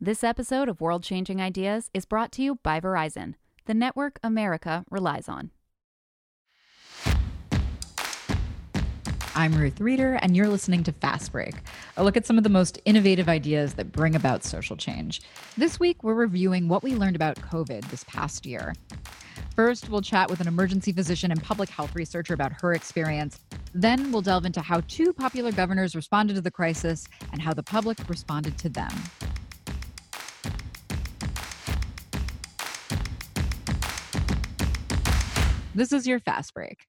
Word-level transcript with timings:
This 0.00 0.22
episode 0.22 0.68
of 0.68 0.80
World 0.80 1.02
Changing 1.02 1.40
Ideas 1.40 1.90
is 1.92 2.04
brought 2.04 2.30
to 2.32 2.42
you 2.42 2.60
by 2.62 2.78
Verizon, 2.78 3.34
the 3.64 3.74
network 3.74 4.20
America 4.22 4.84
relies 4.92 5.28
on. 5.28 5.50
I'm 9.34 9.56
Ruth 9.56 9.80
Reader, 9.80 10.20
and 10.22 10.36
you're 10.36 10.46
listening 10.46 10.84
to 10.84 10.92
Fast 10.92 11.32
Break, 11.32 11.56
a 11.96 12.04
look 12.04 12.16
at 12.16 12.26
some 12.26 12.38
of 12.38 12.44
the 12.44 12.48
most 12.48 12.80
innovative 12.84 13.28
ideas 13.28 13.74
that 13.74 13.90
bring 13.90 14.14
about 14.14 14.44
social 14.44 14.76
change. 14.76 15.20
This 15.56 15.80
week, 15.80 16.04
we're 16.04 16.14
reviewing 16.14 16.68
what 16.68 16.84
we 16.84 16.94
learned 16.94 17.16
about 17.16 17.34
COVID 17.34 17.90
this 17.90 18.04
past 18.04 18.46
year. 18.46 18.74
First, 19.56 19.88
we'll 19.88 20.00
chat 20.00 20.30
with 20.30 20.40
an 20.40 20.46
emergency 20.46 20.92
physician 20.92 21.32
and 21.32 21.42
public 21.42 21.70
health 21.70 21.96
researcher 21.96 22.34
about 22.34 22.52
her 22.62 22.72
experience. 22.72 23.40
Then, 23.74 24.12
we'll 24.12 24.22
delve 24.22 24.46
into 24.46 24.60
how 24.60 24.80
two 24.86 25.12
popular 25.12 25.50
governors 25.50 25.96
responded 25.96 26.34
to 26.34 26.40
the 26.40 26.52
crisis 26.52 27.08
and 27.32 27.42
how 27.42 27.52
the 27.52 27.64
public 27.64 27.98
responded 28.08 28.56
to 28.58 28.68
them. 28.68 28.92
This 35.78 35.92
is 35.92 36.08
your 36.08 36.18
Fast 36.18 36.54
Break. 36.54 36.88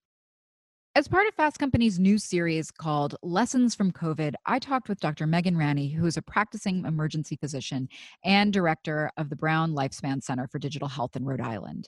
As 0.96 1.08
part 1.08 1.28
of 1.28 1.36
Fast 1.36 1.60
Company's 1.60 2.00
new 2.00 2.18
series 2.18 2.72
called 2.72 3.16
Lessons 3.22 3.76
from 3.76 3.92
COVID, 3.92 4.34
I 4.48 4.58
talked 4.58 4.90
with 4.90 5.00
Dr. 5.00 5.28
Megan 5.28 5.56
Ranney, 5.56 5.94
who 5.94 6.08
is 6.08 6.18
a 6.18 6.24
practicing 6.24 6.84
emergency 6.86 7.36
physician 7.36 7.88
and 8.24 8.52
director 8.52 9.12
of 9.16 9.30
the 9.30 9.36
Brown 9.36 9.74
Lifespan 9.74 10.24
Center 10.24 10.48
for 10.48 10.58
Digital 10.58 10.88
Health 10.88 11.16
in 11.16 11.24
Rhode 11.24 11.40
Island. 11.40 11.88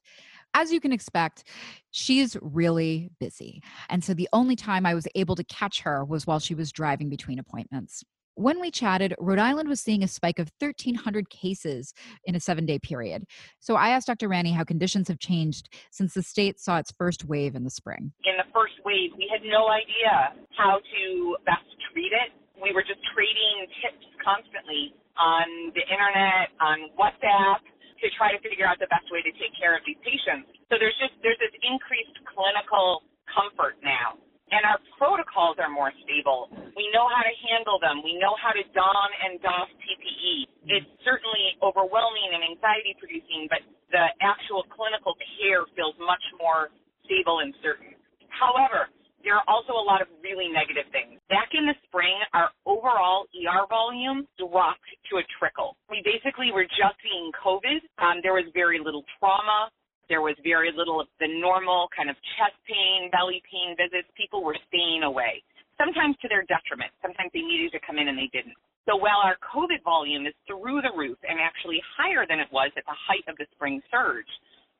As 0.53 0.71
you 0.71 0.79
can 0.79 0.91
expect, 0.91 1.45
she's 1.89 2.37
really 2.39 3.09
busy. 3.19 3.63
And 3.89 4.03
so 4.03 4.13
the 4.13 4.29
only 4.31 4.55
time 4.55 4.85
I 4.85 4.93
was 4.93 5.07
able 5.15 5.33
to 5.37 5.43
catch 5.45 5.81
her 5.81 6.05
was 6.05 6.27
while 6.27 6.37
she 6.37 6.53
was 6.53 6.71
driving 6.71 7.09
between 7.09 7.39
appointments. 7.39 8.03
When 8.35 8.61
we 8.61 8.71
chatted, 8.71 9.13
Rhode 9.19 9.39
Island 9.39 9.67
was 9.67 9.81
seeing 9.81 10.03
a 10.03 10.07
spike 10.07 10.39
of 10.39 10.51
1,300 10.59 11.29
cases 11.29 11.93
in 12.23 12.35
a 12.35 12.39
seven 12.39 12.65
day 12.65 12.79
period. 12.79 13.25
So 13.59 13.75
I 13.75 13.89
asked 13.89 14.07
Dr. 14.07 14.29
Ranney 14.29 14.53
how 14.53 14.63
conditions 14.63 15.09
have 15.09 15.19
changed 15.19 15.67
since 15.91 16.13
the 16.13 16.23
state 16.23 16.59
saw 16.59 16.77
its 16.77 16.91
first 16.91 17.25
wave 17.25 17.55
in 17.55 17.63
the 17.63 17.69
spring. 17.69 18.13
In 18.23 18.37
the 18.37 18.47
first 18.53 18.79
wave, 18.85 19.11
we 19.17 19.27
had 19.27 19.43
no 19.43 19.67
idea 19.67 20.31
how 20.55 20.79
to 20.79 21.37
best 21.45 21.67
treat 21.91 22.15
it. 22.15 22.31
We 22.55 22.71
were 22.71 22.83
just 22.83 23.03
trading 23.11 23.67
tips 23.83 24.07
constantly 24.23 24.95
on 25.19 25.75
the 25.75 25.83
internet, 25.91 26.55
on 26.63 26.87
WhatsApp 26.95 27.59
to 27.99 28.07
try 28.15 28.31
to 28.31 28.39
figure 28.39 28.65
out 28.65 28.79
the 28.79 28.87
best 28.87 29.11
way 29.11 29.21
to 29.21 29.31
take 29.37 29.51
care 29.59 29.75
of 29.75 29.83
these 29.85 29.99
patients. 30.07 30.49
So 30.71 30.79
there's 30.79 30.95
just 31.03 31.13
there's 31.19 31.37
this 31.43 31.53
increased 31.67 32.15
clinical 32.31 33.03
comfort 33.27 33.75
now 33.83 34.17
and 34.51 34.67
our 34.67 34.79
protocols 34.99 35.55
are 35.57 35.71
more 35.71 35.91
stable. 36.03 36.51
We 36.75 36.91
know 36.91 37.07
how 37.07 37.23
to 37.23 37.33
handle 37.47 37.79
them. 37.79 38.03
We 38.03 38.19
know 38.19 38.35
how 38.37 38.51
to 38.51 38.63
don 38.75 39.09
and 39.23 39.39
doff 39.39 39.71
PPE. 39.79 40.51
It's 40.67 40.91
certainly 41.07 41.55
overwhelming 41.63 42.35
and 42.35 42.43
anxiety 42.43 42.93
producing, 42.99 43.47
but 43.47 43.63
the 43.95 44.11
actual 44.19 44.67
clinical 44.71 45.15
care 45.39 45.63
feels 45.75 45.95
much 45.99 46.23
more 46.35 46.69
stable 47.07 47.39
and 47.39 47.55
certain. 47.63 47.95
However, 48.29 48.91
there 49.23 49.37
are 49.37 49.45
also 49.47 49.73
a 49.73 49.85
lot 49.85 50.01
of 50.01 50.09
really 50.25 50.49
negative 50.49 50.89
things. 50.91 51.21
Back 51.29 51.53
in 51.53 51.65
the 51.69 51.77
spring, 51.85 52.17
our 52.33 52.49
overall 52.65 53.29
ER 53.37 53.65
volume 53.69 54.25
dropped 54.37 54.85
to 55.13 55.21
a 55.21 55.25
trickle. 55.37 55.77
We 55.89 56.01
basically 56.01 56.49
were 56.51 56.65
just 56.65 56.97
seeing 57.05 57.29
COVID. 57.37 57.79
Um, 58.01 58.19
there 58.25 58.33
was 58.33 58.49
very 58.53 58.81
little 58.81 59.05
trauma. 59.19 59.69
There 60.11 60.19
was 60.19 60.35
very 60.43 60.75
little 60.75 60.99
of 60.99 61.07
the 61.23 61.31
normal 61.31 61.87
kind 61.95 62.11
of 62.11 62.19
chest 62.35 62.59
pain, 62.67 63.07
belly 63.15 63.39
pain 63.47 63.79
visits. 63.79 64.11
People 64.19 64.43
were 64.43 64.59
staying 64.67 65.07
away, 65.07 65.39
sometimes 65.79 66.19
to 66.19 66.27
their 66.27 66.43
detriment. 66.51 66.91
Sometimes 66.99 67.31
they 67.31 67.39
needed 67.39 67.71
to 67.71 67.79
come 67.79 67.95
in 67.95 68.11
and 68.11 68.19
they 68.19 68.27
didn't. 68.35 68.59
So 68.83 68.99
while 68.99 69.23
our 69.23 69.39
COVID 69.39 69.79
volume 69.87 70.27
is 70.27 70.35
through 70.43 70.83
the 70.83 70.91
roof 70.91 71.15
and 71.23 71.39
actually 71.39 71.79
higher 71.95 72.27
than 72.27 72.43
it 72.43 72.51
was 72.51 72.75
at 72.75 72.83
the 72.83 72.97
height 73.07 73.23
of 73.31 73.39
the 73.39 73.47
spring 73.55 73.79
surge, 73.87 74.27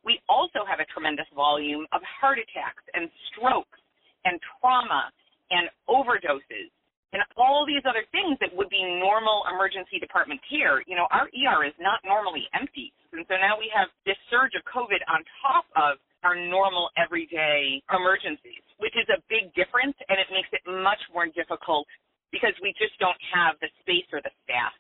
we 0.04 0.20
also 0.28 0.68
have 0.68 0.84
a 0.84 0.88
tremendous 0.92 1.32
volume 1.32 1.88
of 1.96 2.04
heart 2.04 2.36
attacks 2.36 2.84
and 2.92 3.08
strokes 3.32 3.80
and 4.28 4.36
trauma 4.60 5.16
and 5.48 5.72
overdoses 5.88 6.76
and 7.12 7.20
all 7.36 7.68
these 7.68 7.84
other 7.84 8.08
things 8.16 8.40
that 8.40 8.56
would 8.56 8.72
be 8.72 8.80
normal 9.00 9.44
emergency 9.52 10.00
department 10.00 10.40
care, 10.48 10.80
you 10.88 10.96
know, 10.96 11.12
our 11.12 11.28
ER 11.28 11.68
is 11.68 11.76
not 11.80 12.00
normally 12.08 12.48
empty. 12.56 12.96
And 13.12 13.28
so 13.28 13.36
now 13.36 13.60
we 13.60 13.68
have 13.76 13.92
this 14.08 14.16
surge 14.32 14.56
of 14.56 14.64
COVID 14.72 15.04
on 15.12 15.20
top 15.44 15.68
of 15.76 16.00
our 16.24 16.40
normal 16.40 16.88
everyday 16.96 17.84
emergencies, 17.92 18.64
which 18.80 18.96
is 18.96 19.08
a 19.12 19.20
big 19.28 19.52
difference 19.60 19.98
and 20.08 20.16
it 20.24 20.32
makes 20.32 20.48
it 20.56 20.64
much 20.64 21.02
more 21.12 21.28
difficult 21.28 21.84
because 22.32 22.56
we 22.64 22.72
just 22.80 22.96
don't 23.04 23.20
have 23.28 23.60
the 23.60 23.68
space 23.84 24.08
or 24.16 24.24
the 24.24 24.32
staff. 24.48 24.72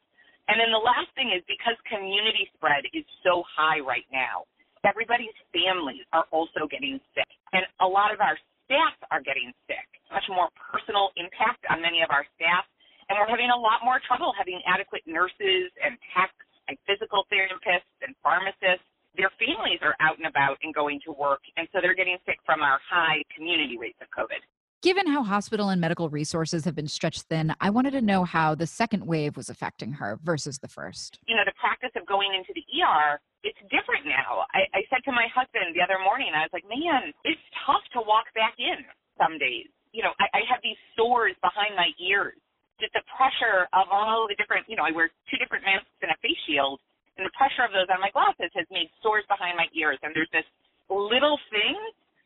And 0.47 0.55
then 0.55 0.71
the 0.71 0.79
last 0.79 1.11
thing 1.19 1.35
is 1.35 1.43
because 1.51 1.75
community 1.83 2.47
spread 2.55 2.87
is 2.95 3.03
so 3.27 3.43
high 3.43 3.83
right 3.83 4.07
now, 4.07 4.47
everybody's 4.87 5.35
families 5.51 6.07
are 6.15 6.25
also 6.31 6.65
getting 6.71 6.97
sick. 7.11 7.27
And 7.51 7.67
a 7.83 7.87
lot 7.87 8.15
of 8.15 8.23
our 8.23 8.39
staff 8.65 8.95
are 9.11 9.21
getting 9.21 9.51
sick, 9.67 9.87
much 10.11 10.27
more 10.29 10.51
personal 10.59 11.09
impact 11.15 11.63
on 11.71 11.81
many 11.81 12.03
of 12.03 12.11
our 12.11 12.27
staff. 12.35 12.67
And 13.09 13.17
we're 13.19 13.27
having 13.27 13.51
a 13.51 13.59
lot 13.59 13.83
more 13.83 13.99
trouble 14.07 14.31
having 14.37 14.61
adequate 14.67 15.03
nurses 15.07 15.71
and 15.83 15.97
techs 16.15 16.35
and 16.67 16.77
physical 16.87 17.27
therapists 17.31 17.91
and 18.03 18.15
pharmacists. 18.23 18.85
Their 19.19 19.31
families 19.35 19.83
are 19.83 19.95
out 19.99 20.15
and 20.19 20.27
about 20.27 20.55
and 20.63 20.71
going 20.71 21.03
to 21.03 21.11
work, 21.11 21.43
and 21.57 21.67
so 21.75 21.83
they're 21.83 21.97
getting 21.97 22.15
sick 22.25 22.39
from 22.45 22.61
our 22.63 22.79
high 22.79 23.19
community 23.35 23.75
rates 23.75 23.99
of 23.99 24.07
COVID. 24.15 24.39
Given 24.81 25.05
how 25.05 25.21
hospital 25.21 25.67
and 25.67 25.81
medical 25.81 26.09
resources 26.09 26.63
have 26.63 26.73
been 26.73 26.87
stretched 26.87 27.27
thin, 27.27 27.53
I 27.59 27.69
wanted 27.69 27.91
to 27.91 28.01
know 28.01 28.23
how 28.23 28.55
the 28.55 28.65
second 28.65 29.05
wave 29.05 29.35
was 29.35 29.49
affecting 29.49 29.91
her 29.99 30.17
versus 30.23 30.59
the 30.59 30.69
first. 30.69 31.19
You 31.27 31.35
know, 31.35 31.43
the 31.45 31.53
practice 31.59 31.91
of 31.99 32.07
going 32.07 32.31
into 32.33 32.55
the 32.55 32.63
ER 32.79 33.19
it's 33.43 33.57
different 33.73 34.05
now. 34.05 34.45
I, 34.53 34.69
I 34.73 34.81
said 34.89 35.01
to 35.09 35.11
my 35.11 35.25
husband 35.33 35.73
the 35.73 35.81
other 35.81 35.97
morning, 35.97 36.33
I 36.33 36.45
was 36.45 36.53
like, 36.53 36.65
man, 36.69 37.13
it's 37.25 37.41
tough 37.65 37.81
to 37.97 37.99
walk 38.05 38.29
back 38.37 38.53
in 38.61 38.85
some 39.17 39.41
days. 39.41 39.69
You 39.91 40.03
know, 40.03 40.13
I, 40.19 40.39
I 40.39 40.41
have 40.47 40.63
these 40.63 40.79
sores 40.95 41.35
behind 41.43 41.75
my 41.75 41.91
ears. 41.99 42.37
Just 42.79 42.95
the 42.97 43.05
pressure 43.13 43.69
of 43.75 43.91
all 43.93 44.25
the 44.25 44.35
different, 44.39 44.65
you 44.65 44.75
know, 44.75 44.87
I 44.87 44.91
wear 44.91 45.11
two 45.29 45.37
different 45.37 45.61
masks 45.67 45.91
and 46.01 46.09
a 46.09 46.17
face 46.23 46.39
shield, 46.49 46.81
and 47.19 47.27
the 47.27 47.33
pressure 47.37 47.61
of 47.61 47.75
those 47.75 47.91
on 47.93 48.01
my 48.01 48.09
glasses 48.09 48.49
has 48.57 48.65
made 48.73 48.89
sores 49.05 49.27
behind 49.29 49.59
my 49.59 49.69
ears. 49.77 50.01
And 50.01 50.15
there's 50.17 50.31
this 50.33 50.47
little 50.89 51.37
thing, 51.53 51.77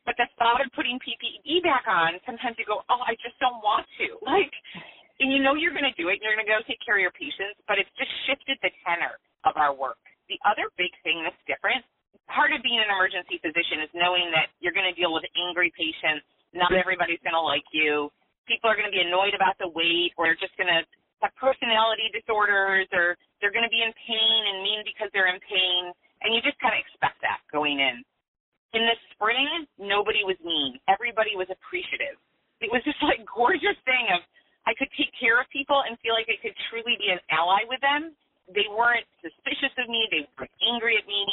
but 0.08 0.16
the 0.16 0.30
thought 0.40 0.62
of 0.64 0.72
putting 0.72 0.96
PPE 1.02 1.60
back 1.66 1.84
on, 1.90 2.16
sometimes 2.24 2.56
you 2.56 2.64
go, 2.64 2.80
oh, 2.88 3.02
I 3.04 3.18
just 3.20 3.36
don't 3.42 3.60
want 3.60 3.84
to. 4.00 4.16
Like, 4.26 4.52
and 5.20 5.32
you 5.32 5.40
know 5.40 5.56
you're 5.56 5.72
going 5.72 5.88
to 5.88 5.96
do 5.96 6.12
it, 6.12 6.20
and 6.20 6.24
you're 6.24 6.36
going 6.36 6.44
to 6.44 6.52
go 6.52 6.60
take 6.68 6.80
care 6.84 7.00
of 7.00 7.02
your 7.04 7.14
patients, 7.14 7.56
but 7.64 7.80
it's 7.80 7.90
just 7.96 8.12
shifted 8.28 8.60
the 8.60 8.68
tenor 8.84 9.16
of 9.48 9.56
our 9.56 9.72
work. 9.72 10.00
The 10.28 10.36
other 10.44 10.68
big 10.76 10.92
thing 11.04 11.24
that's 11.24 11.38
different, 11.48 11.84
part 12.28 12.52
of 12.52 12.60
being 12.60 12.78
an 12.78 12.90
emergency 12.90 13.40
physician 13.40 13.80
is 13.86 13.90
knowing 13.96 14.28
that 14.34 14.52
you're 14.60 14.76
going 14.76 14.88
to 14.88 14.96
deal 14.96 15.14
with 15.14 15.24
angry 15.38 15.72
patients. 15.72 16.26
Not 16.56 16.72
everybody's 16.72 17.20
going 17.20 17.36
to 17.36 17.44
like 17.44 17.66
you. 17.70 18.08
People 18.48 18.72
are 18.72 18.78
going 18.78 18.88
to 18.88 18.94
be 18.94 19.02
annoyed 19.04 19.36
about 19.36 19.60
the 19.60 19.68
wait, 19.68 20.16
or 20.16 20.26
they're 20.26 20.40
just 20.40 20.56
going 20.56 20.72
to 20.72 20.82
have 21.20 21.32
personality 21.36 22.08
disorders, 22.10 22.88
or 22.96 23.14
they're 23.38 23.52
going 23.52 23.66
to 23.66 23.72
be 23.72 23.84
in 23.84 23.92
pain 24.08 24.40
and 24.48 24.64
mean 24.64 24.80
because 24.88 25.12
they're 25.12 25.28
in 25.28 25.40
pain. 25.44 25.92
And 26.24 26.32
you 26.32 26.40
just 26.40 26.56
kind 26.58 26.72
of 26.72 26.80
expect 26.80 27.20
that 27.20 27.44
going 27.52 27.78
in. 27.78 28.00
In 28.74 28.82
the 28.88 28.96
spring, 29.14 29.68
nobody 29.76 30.24
was 30.24 30.36
mean. 30.40 30.80
Everybody 30.88 31.36
was 31.36 31.46
appreciative. 31.52 32.16
It 32.64 32.72
was 32.72 32.80
just 32.82 32.98
like 33.04 33.22
gorgeous 33.36 33.76
thing 33.84 34.10
of 34.16 34.24
I 34.66 34.74
could 34.74 34.90
take 34.98 35.12
care 35.14 35.38
of 35.38 35.46
people 35.54 35.86
and 35.86 35.94
feel 36.02 36.16
like 36.16 36.26
I 36.26 36.40
could 36.42 36.56
truly 36.72 36.98
be 36.98 37.14
an 37.14 37.22
ally 37.30 37.62
with 37.70 37.78
them 37.84 38.16
they 38.52 38.66
weren't 38.70 39.06
suspicious 39.18 39.74
of 39.78 39.90
me. 39.90 40.06
They 40.10 40.22
weren't 40.38 40.54
angry 40.62 40.94
at 40.98 41.06
me. 41.06 41.26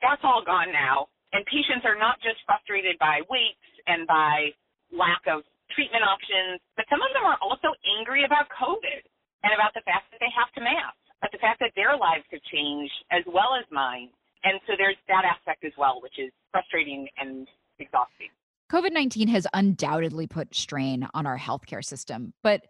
That's 0.00 0.20
all 0.24 0.40
gone 0.40 0.72
now. 0.72 1.08
And 1.32 1.44
patients 1.50 1.84
are 1.84 1.98
not 1.98 2.20
just 2.24 2.40
frustrated 2.46 2.96
by 2.96 3.20
waits 3.28 3.64
and 3.88 4.06
by 4.06 4.54
lack 4.94 5.20
of 5.28 5.44
treatment 5.74 6.06
options, 6.06 6.62
but 6.78 6.86
some 6.88 7.02
of 7.02 7.10
them 7.12 7.26
are 7.26 7.40
also 7.42 7.74
angry 7.98 8.24
about 8.24 8.46
COVID 8.54 9.02
and 9.42 9.52
about 9.52 9.74
the 9.74 9.82
fact 9.84 10.08
that 10.14 10.22
they 10.22 10.30
have 10.30 10.48
to 10.56 10.62
mask, 10.62 10.96
but 11.20 11.34
the 11.34 11.42
fact 11.42 11.58
that 11.60 11.74
their 11.74 11.98
lives 11.98 12.24
have 12.30 12.40
changed 12.48 12.94
as 13.10 13.26
well 13.26 13.58
as 13.58 13.66
mine. 13.74 14.08
And 14.44 14.60
so 14.68 14.76
there's 14.76 14.96
that 15.08 15.24
aspect 15.24 15.64
as 15.64 15.72
well, 15.76 16.00
which 16.00 16.20
is 16.20 16.30
frustrating 16.52 17.08
and 17.18 17.48
exhausting. 17.80 18.30
COVID 18.72 18.83
19 18.94 19.28
has 19.28 19.46
undoubtedly 19.52 20.26
put 20.26 20.54
strain 20.54 21.06
on 21.12 21.26
our 21.26 21.38
healthcare 21.38 21.84
system, 21.84 22.32
but 22.42 22.62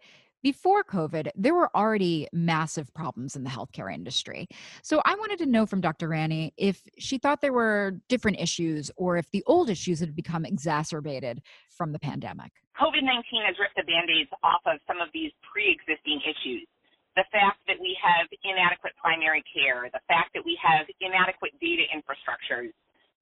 before 0.45 0.83
COVID, 0.83 1.29
there 1.33 1.55
were 1.55 1.75
already 1.75 2.27
massive 2.31 2.93
problems 2.93 3.35
in 3.35 3.43
the 3.43 3.49
healthcare 3.49 3.91
industry. 3.91 4.45
So 4.83 5.01
I 5.03 5.15
wanted 5.15 5.39
to 5.39 5.47
know 5.47 5.65
from 5.65 5.81
Dr. 5.81 6.07
Ranney 6.07 6.53
if 6.55 6.83
she 6.99 7.17
thought 7.17 7.41
there 7.41 7.51
were 7.51 7.97
different 8.09 8.39
issues 8.39 8.91
or 8.95 9.17
if 9.17 9.25
the 9.31 9.41
old 9.47 9.71
issues 9.71 9.99
had 10.01 10.15
become 10.15 10.45
exacerbated 10.45 11.41
from 11.75 11.93
the 11.93 11.99
pandemic. 11.99 12.51
COVID 12.79 13.01
19 13.01 13.41
has 13.41 13.57
ripped 13.57 13.73
the 13.73 13.89
band 13.89 14.05
aids 14.13 14.29
off 14.43 14.61
of 14.67 14.77
some 14.85 15.01
of 15.01 15.09
these 15.17 15.31
pre 15.41 15.65
existing 15.65 16.21
issues. 16.21 16.69
The 17.15 17.25
fact 17.31 17.65
that 17.65 17.81
we 17.81 17.97
have 17.97 18.29
inadequate 18.45 18.93
primary 19.01 19.41
care, 19.49 19.89
the 19.89 20.05
fact 20.05 20.29
that 20.35 20.45
we 20.45 20.59
have 20.61 20.85
inadequate 21.01 21.57
data 21.57 21.89
infrastructures, 21.89 22.69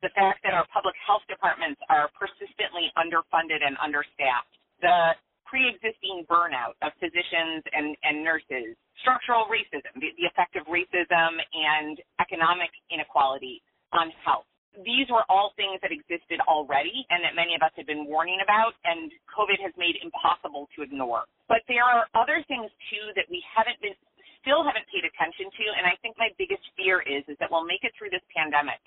the 0.03 0.11
fact 0.19 0.43
that 0.43 0.51
our 0.51 0.67
public 0.69 0.93
health 0.99 1.23
departments 1.31 1.79
are 1.87 2.11
persistently 2.19 2.91
underfunded 2.99 3.63
and 3.63 3.79
understaffed, 3.79 4.51
the 4.83 5.15
pre-existing 5.47 6.27
burnout 6.27 6.75
of 6.83 6.91
physicians 6.99 7.63
and, 7.71 7.95
and 8.03 8.19
nurses, 8.19 8.75
structural 8.99 9.47
racism, 9.47 9.87
the, 9.95 10.11
the 10.19 10.27
effect 10.27 10.59
of 10.59 10.67
racism 10.67 11.39
and 11.55 12.03
economic 12.19 12.69
inequality 12.91 13.63
on 13.95 14.11
health. 14.27 14.43
These 14.83 15.05
were 15.13 15.21
all 15.29 15.53
things 15.53 15.77
that 15.85 15.93
existed 15.93 16.41
already 16.49 17.05
and 17.13 17.21
that 17.21 17.37
many 17.37 17.53
of 17.53 17.61
us 17.61 17.69
had 17.77 17.85
been 17.85 18.09
warning 18.09 18.41
about, 18.41 18.73
and 18.83 19.13
COVID 19.29 19.61
has 19.61 19.69
made 19.77 20.01
impossible 20.01 20.65
to 20.73 20.81
ignore. 20.81 21.29
But 21.45 21.61
there 21.69 21.85
are 21.85 22.09
other 22.17 22.41
things 22.49 22.73
too 22.89 23.13
that 23.13 23.29
we 23.29 23.37
haven't 23.45 23.77
been, 23.85 23.93
still 24.41 24.65
haven't 24.65 24.89
paid 24.89 25.05
attention 25.05 25.53
to, 25.53 25.65
and 25.77 25.85
I 25.85 25.93
think 26.01 26.17
my 26.17 26.33
biggest 26.41 26.65
fear 26.73 27.05
is 27.05 27.21
is 27.29 27.37
that 27.37 27.53
we'll 27.53 27.69
make 27.69 27.85
it 27.85 27.93
through 27.93 28.09
this 28.09 28.25
pandemic, 28.33 28.81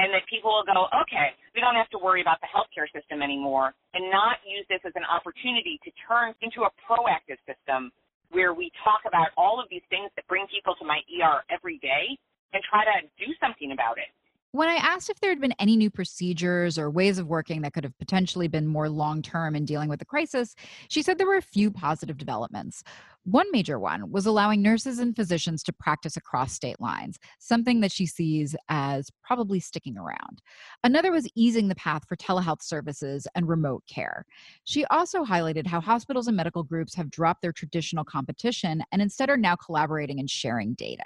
and 0.00 0.08
that 0.16 0.24
people 0.32 0.48
will 0.48 0.64
go, 0.64 0.88
okay, 1.04 1.36
we 1.52 1.60
don't 1.60 1.76
have 1.76 1.92
to 1.92 2.00
worry 2.00 2.24
about 2.24 2.40
the 2.40 2.48
healthcare 2.48 2.88
system 2.88 3.20
anymore, 3.20 3.76
and 3.92 4.08
not 4.08 4.40
use 4.48 4.64
this 4.72 4.80
as 4.88 4.96
an 4.96 5.04
opportunity 5.04 5.76
to 5.84 5.92
turn 6.08 6.32
into 6.40 6.64
a 6.64 6.72
proactive 6.80 7.36
system 7.44 7.92
where 8.32 8.54
we 8.54 8.72
talk 8.80 9.04
about 9.04 9.28
all 9.36 9.60
of 9.60 9.68
these 9.68 9.84
things 9.90 10.08
that 10.16 10.26
bring 10.26 10.46
people 10.48 10.72
to 10.80 10.86
my 10.88 11.04
ER 11.20 11.44
every 11.52 11.76
day 11.84 12.16
and 12.54 12.62
try 12.64 12.80
to 12.84 13.04
do 13.20 13.28
something 13.44 13.72
about 13.72 13.98
it. 13.98 14.08
When 14.52 14.68
I 14.68 14.74
asked 14.74 15.10
if 15.10 15.20
there 15.20 15.30
had 15.30 15.40
been 15.40 15.54
any 15.60 15.76
new 15.76 15.90
procedures 15.90 16.76
or 16.76 16.90
ways 16.90 17.18
of 17.18 17.28
working 17.28 17.62
that 17.62 17.72
could 17.72 17.84
have 17.84 17.96
potentially 17.98 18.48
been 18.48 18.66
more 18.66 18.88
long 18.88 19.22
term 19.22 19.54
in 19.54 19.64
dealing 19.64 19.88
with 19.88 20.00
the 20.00 20.04
crisis, 20.04 20.56
she 20.88 21.02
said 21.02 21.18
there 21.18 21.26
were 21.26 21.36
a 21.36 21.42
few 21.42 21.70
positive 21.70 22.18
developments. 22.18 22.82
One 23.24 23.46
major 23.52 23.78
one 23.78 24.10
was 24.10 24.24
allowing 24.24 24.62
nurses 24.62 24.98
and 24.98 25.14
physicians 25.14 25.62
to 25.64 25.74
practice 25.74 26.16
across 26.16 26.52
state 26.52 26.80
lines, 26.80 27.18
something 27.38 27.80
that 27.80 27.92
she 27.92 28.06
sees 28.06 28.56
as 28.70 29.10
probably 29.22 29.60
sticking 29.60 29.98
around. 29.98 30.40
Another 30.84 31.12
was 31.12 31.28
easing 31.34 31.68
the 31.68 31.74
path 31.74 32.02
for 32.08 32.16
telehealth 32.16 32.62
services 32.62 33.26
and 33.34 33.46
remote 33.46 33.82
care. 33.86 34.24
She 34.64 34.86
also 34.86 35.22
highlighted 35.22 35.66
how 35.66 35.82
hospitals 35.82 36.28
and 36.28 36.36
medical 36.36 36.62
groups 36.62 36.94
have 36.94 37.10
dropped 37.10 37.42
their 37.42 37.52
traditional 37.52 38.04
competition 38.04 38.82
and 38.90 39.02
instead 39.02 39.28
are 39.28 39.36
now 39.36 39.54
collaborating 39.54 40.18
and 40.18 40.30
sharing 40.30 40.72
data. 40.74 41.04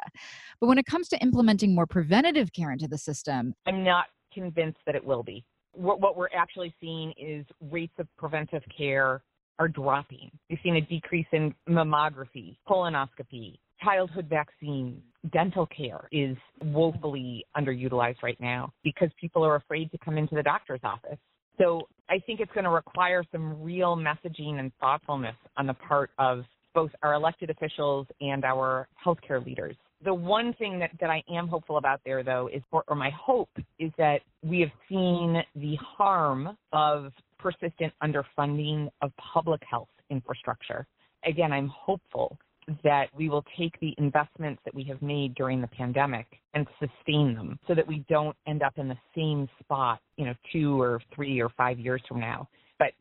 But 0.60 0.68
when 0.68 0.78
it 0.78 0.86
comes 0.86 1.08
to 1.08 1.20
implementing 1.20 1.74
more 1.74 1.86
preventative 1.86 2.52
care 2.52 2.70
into 2.70 2.86
the 2.86 2.98
system, 2.98 3.54
I'm 3.66 3.82
not 3.82 4.06
convinced 4.32 4.78
that 4.86 4.94
it 4.94 5.04
will 5.04 5.24
be. 5.24 5.44
What 5.72 6.16
we're 6.16 6.28
actually 6.32 6.72
seeing 6.80 7.12
is 7.18 7.44
rates 7.60 7.94
of 7.98 8.06
preventive 8.16 8.62
care 8.76 9.24
are 9.58 9.68
dropping. 9.68 10.30
We've 10.50 10.58
seen 10.62 10.76
a 10.76 10.80
decrease 10.80 11.26
in 11.32 11.54
mammography, 11.68 12.56
colonoscopy, 12.68 13.58
childhood 13.82 14.26
vaccines, 14.28 15.00
dental 15.32 15.66
care 15.66 16.08
is 16.12 16.36
woefully 16.62 17.44
underutilized 17.56 18.22
right 18.22 18.40
now 18.40 18.72
because 18.82 19.08
people 19.20 19.44
are 19.44 19.56
afraid 19.56 19.90
to 19.92 19.98
come 19.98 20.18
into 20.18 20.34
the 20.34 20.42
doctor's 20.42 20.80
office. 20.82 21.18
So 21.58 21.82
I 22.08 22.18
think 22.26 22.40
it's 22.40 22.52
going 22.52 22.64
to 22.64 22.70
require 22.70 23.24
some 23.30 23.62
real 23.62 23.96
messaging 23.96 24.58
and 24.58 24.72
thoughtfulness 24.80 25.36
on 25.56 25.66
the 25.66 25.74
part 25.74 26.10
of 26.18 26.44
both 26.74 26.90
our 27.02 27.14
elected 27.14 27.50
officials 27.50 28.06
and 28.20 28.44
our 28.44 28.88
healthcare 29.04 29.44
leaders. 29.44 29.76
The 30.04 30.12
one 30.12 30.52
thing 30.54 30.78
that, 30.80 30.90
that 31.00 31.08
I 31.08 31.22
am 31.30 31.46
hopeful 31.46 31.78
about 31.78 32.00
there, 32.04 32.22
though, 32.22 32.50
is, 32.52 32.62
or, 32.72 32.84
or 32.88 32.96
my 32.96 33.10
hope 33.10 33.48
is 33.78 33.90
that 33.96 34.20
we 34.42 34.60
have 34.60 34.70
seen 34.88 35.42
the 35.54 35.76
harm 35.76 36.58
of 36.72 37.12
persistent 37.44 37.92
underfunding 38.02 38.88
of 39.02 39.12
public 39.16 39.60
health 39.68 39.88
infrastructure. 40.08 40.86
Again, 41.26 41.52
I'm 41.52 41.68
hopeful 41.68 42.38
that 42.82 43.08
we 43.14 43.28
will 43.28 43.44
take 43.58 43.78
the 43.80 43.94
investments 43.98 44.62
that 44.64 44.74
we 44.74 44.82
have 44.84 45.02
made 45.02 45.34
during 45.34 45.60
the 45.60 45.66
pandemic 45.66 46.26
and 46.54 46.66
sustain 46.80 47.34
them 47.34 47.58
so 47.68 47.74
that 47.74 47.86
we 47.86 48.02
don't 48.08 48.34
end 48.46 48.62
up 48.62 48.78
in 48.78 48.88
the 48.88 48.96
same 49.14 49.46
spot, 49.60 50.00
you 50.16 50.24
know, 50.24 50.32
two 50.50 50.80
or 50.80 51.02
three 51.14 51.42
or 51.42 51.50
five 51.50 51.78
years 51.78 52.00
from 52.08 52.18
now. 52.18 52.48
But 52.78 52.92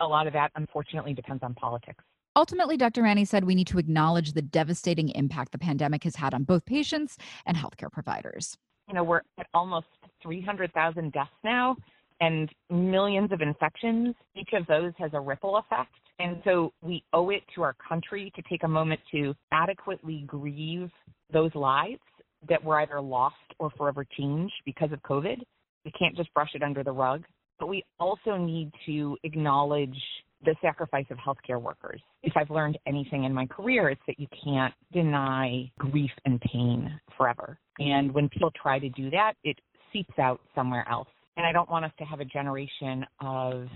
a 0.00 0.04
lot 0.04 0.26
of 0.26 0.32
that, 0.32 0.50
unfortunately, 0.56 1.14
depends 1.14 1.44
on 1.44 1.54
politics. 1.54 2.02
Ultimately, 2.34 2.76
Dr. 2.76 3.02
Ranney 3.02 3.24
said 3.24 3.44
we 3.44 3.54
need 3.54 3.68
to 3.68 3.78
acknowledge 3.78 4.32
the 4.32 4.42
devastating 4.42 5.10
impact 5.10 5.52
the 5.52 5.58
pandemic 5.58 6.02
has 6.02 6.16
had 6.16 6.34
on 6.34 6.42
both 6.42 6.64
patients 6.64 7.16
and 7.46 7.56
healthcare 7.56 7.92
providers. 7.92 8.56
You 8.88 8.94
know, 8.94 9.04
we're 9.04 9.20
at 9.38 9.46
almost 9.54 9.86
300,000 10.22 11.12
deaths 11.12 11.30
now 11.44 11.76
and 12.22 12.48
millions 12.70 13.32
of 13.32 13.40
infections, 13.40 14.14
each 14.36 14.50
of 14.52 14.64
those 14.68 14.92
has 14.96 15.10
a 15.12 15.20
ripple 15.20 15.56
effect. 15.56 15.90
And 16.20 16.40
so 16.44 16.72
we 16.80 17.02
owe 17.12 17.30
it 17.30 17.42
to 17.56 17.62
our 17.62 17.74
country 17.86 18.32
to 18.36 18.42
take 18.48 18.62
a 18.62 18.68
moment 18.68 19.00
to 19.10 19.34
adequately 19.50 20.22
grieve 20.26 20.88
those 21.32 21.52
lives 21.56 22.00
that 22.48 22.62
were 22.62 22.80
either 22.80 23.00
lost 23.00 23.34
or 23.58 23.70
forever 23.70 24.06
changed 24.16 24.54
because 24.64 24.92
of 24.92 25.02
COVID. 25.02 25.38
We 25.84 25.90
can't 25.98 26.16
just 26.16 26.32
brush 26.32 26.50
it 26.54 26.62
under 26.62 26.84
the 26.84 26.92
rug. 26.92 27.24
But 27.58 27.66
we 27.66 27.84
also 27.98 28.36
need 28.36 28.70
to 28.86 29.16
acknowledge 29.24 29.96
the 30.44 30.54
sacrifice 30.62 31.06
of 31.10 31.18
healthcare 31.18 31.60
workers. 31.60 32.00
If 32.22 32.36
I've 32.36 32.50
learned 32.50 32.78
anything 32.86 33.24
in 33.24 33.32
my 33.32 33.46
career, 33.46 33.88
it's 33.90 34.00
that 34.06 34.20
you 34.20 34.28
can't 34.44 34.74
deny 34.92 35.70
grief 35.78 36.10
and 36.24 36.40
pain 36.40 37.00
forever. 37.16 37.58
And 37.78 38.12
when 38.12 38.28
people 38.28 38.52
try 38.60 38.78
to 38.78 38.88
do 38.90 39.10
that, 39.10 39.34
it 39.42 39.58
seeps 39.92 40.18
out 40.18 40.40
somewhere 40.54 40.88
else. 40.88 41.08
And 41.36 41.46
I 41.46 41.52
don't 41.52 41.70
want 41.70 41.84
us 41.84 41.92
to 41.98 42.04
have 42.04 42.20
a 42.20 42.24
generation 42.24 43.06
of 43.20 43.68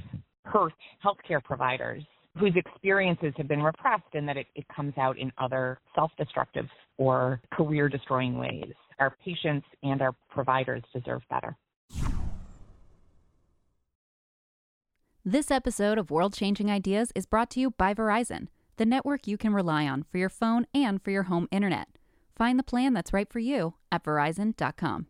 hurt 0.44 0.73
healthcare 1.05 1.43
providers 1.43 2.03
whose 2.38 2.53
experiences 2.55 3.32
have 3.37 3.49
been 3.49 3.62
repressed 3.62 4.14
and 4.14 4.29
that 4.29 4.37
it, 4.37 4.47
it 4.55 4.67
comes 4.75 4.93
out 4.99 5.19
in 5.19 5.32
other 5.38 5.79
self 5.94 6.11
destructive 6.19 6.67
or 6.99 7.41
career 7.53 7.88
destroying 7.88 8.38
ways. 8.38 8.73
Our 8.99 9.17
patients 9.25 9.67
and 9.82 10.00
our 10.03 10.12
providers 10.31 10.82
deserve 10.94 11.23
better. 11.31 11.56
This 15.25 15.50
episode 15.50 15.99
of 15.99 16.11
World 16.11 16.35
Changing 16.35 16.70
Ideas 16.70 17.11
is 17.17 17.26
brought 17.26 17.50
to 17.50 17.61
you 17.61 17.73
by 17.73 17.93
Verizon, 17.93 18.47
the 18.76 18.87
network 18.87 19.26
you 19.26 19.37
can 19.37 19.53
rely 19.53 19.88
on 19.88 20.05
for 20.05 20.19
your 20.19 20.29
phone 20.29 20.67
and 20.73 21.03
for 21.03 21.11
your 21.11 21.25
home 21.25 21.49
internet. 21.50 21.88
Find 22.37 22.58
the 22.58 22.62
plan 22.62 22.93
that's 22.93 23.12
right 23.12 23.31
for 23.31 23.41
you 23.41 23.75
at 23.91 24.05
verizon.com. 24.05 25.06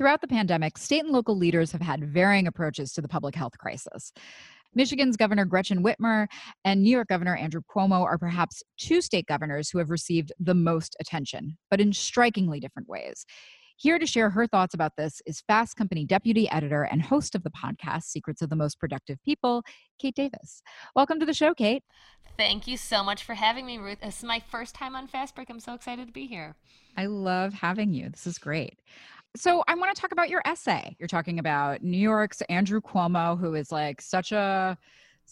Throughout 0.00 0.22
the 0.22 0.28
pandemic, 0.28 0.78
state 0.78 1.04
and 1.04 1.12
local 1.12 1.36
leaders 1.36 1.72
have 1.72 1.82
had 1.82 2.02
varying 2.02 2.46
approaches 2.46 2.94
to 2.94 3.02
the 3.02 3.06
public 3.06 3.34
health 3.34 3.58
crisis. 3.58 4.14
Michigan's 4.74 5.14
Governor 5.14 5.44
Gretchen 5.44 5.84
Whitmer 5.84 6.26
and 6.64 6.82
New 6.82 6.88
York 6.88 7.08
Governor 7.08 7.36
Andrew 7.36 7.60
Cuomo 7.70 8.02
are 8.02 8.16
perhaps 8.16 8.62
two 8.78 9.02
state 9.02 9.26
governors 9.26 9.68
who 9.68 9.76
have 9.76 9.90
received 9.90 10.32
the 10.40 10.54
most 10.54 10.96
attention, 11.00 11.58
but 11.70 11.82
in 11.82 11.92
strikingly 11.92 12.60
different 12.60 12.88
ways. 12.88 13.26
Here 13.76 13.98
to 13.98 14.06
share 14.06 14.30
her 14.30 14.46
thoughts 14.46 14.72
about 14.72 14.92
this 14.96 15.20
is 15.26 15.42
Fast 15.46 15.76
Company 15.76 16.06
deputy 16.06 16.48
editor 16.48 16.84
and 16.84 17.02
host 17.02 17.34
of 17.34 17.42
the 17.42 17.50
podcast 17.50 18.04
Secrets 18.04 18.40
of 18.40 18.48
the 18.48 18.56
Most 18.56 18.80
Productive 18.80 19.18
People, 19.22 19.62
Kate 19.98 20.14
Davis. 20.14 20.62
Welcome 20.96 21.20
to 21.20 21.26
the 21.26 21.34
show, 21.34 21.52
Kate. 21.52 21.84
Thank 22.38 22.66
you 22.66 22.78
so 22.78 23.04
much 23.04 23.22
for 23.22 23.34
having 23.34 23.66
me, 23.66 23.76
Ruth. 23.76 24.00
This 24.00 24.18
is 24.18 24.24
my 24.24 24.42
first 24.50 24.74
time 24.74 24.96
on 24.96 25.08
Fast 25.08 25.34
Break. 25.34 25.50
I'm 25.50 25.60
so 25.60 25.74
excited 25.74 26.06
to 26.06 26.12
be 26.12 26.26
here. 26.26 26.56
I 26.96 27.04
love 27.04 27.52
having 27.52 27.92
you. 27.92 28.08
This 28.08 28.26
is 28.26 28.38
great. 28.38 28.80
So 29.36 29.62
I 29.68 29.74
want 29.74 29.94
to 29.94 30.00
talk 30.00 30.12
about 30.12 30.28
your 30.28 30.42
essay. 30.44 30.96
You're 30.98 31.08
talking 31.08 31.38
about 31.38 31.82
New 31.82 31.98
York's 31.98 32.40
Andrew 32.42 32.80
Cuomo, 32.80 33.38
who 33.38 33.54
is 33.54 33.70
like 33.70 34.00
such 34.00 34.32
a 34.32 34.76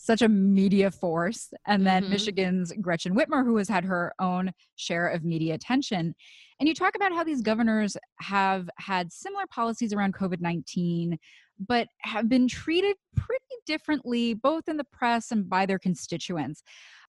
such 0.00 0.23
a 0.23 0.28
media 0.28 0.93
force, 0.93 1.52
and 1.67 1.85
then 1.85 2.05
mm-hmm. 2.05 2.12
Michigan's 2.12 2.73
Gretchen 2.81 3.17
Whitmer, 3.17 3.45
who 3.45 3.57
has 3.57 3.69
had 3.69 3.85
her 3.85 4.14
own 4.21 4.52
share 4.76 5.09
of 5.09 5.25
media 5.25 5.55
attention. 5.55 6.14
And 6.61 6.69
you 6.69 6.75
talk 6.75 6.95
about 6.95 7.12
how 7.12 7.25
these 7.25 7.43
governors 7.43 7.97
have 8.21 8.71
had 8.78 9.12
similar 9.12 9.45
policies 9.50 9.93
around 9.93 10.14
COVID 10.14 10.40
19, 10.40 11.19
but 11.67 11.88
have 12.02 12.28
been 12.28 12.47
treated 12.47 12.97
pretty 13.17 13.45
differently, 13.67 14.35
both 14.35 14.69
in 14.69 14.76
the 14.76 14.87
press 14.93 15.33
and 15.33 15.49
by 15.49 15.67
their 15.67 15.78
constituents. 15.81 16.62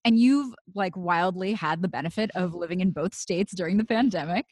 And 0.05 0.17
you've 0.17 0.53
like 0.75 0.96
wildly 0.96 1.53
had 1.53 1.81
the 1.81 1.88
benefit 1.88 2.31
of 2.34 2.55
living 2.55 2.79
in 2.79 2.91
both 2.91 3.13
states 3.13 3.53
during 3.55 3.77
the 3.77 3.86
pandemic. 3.86 4.46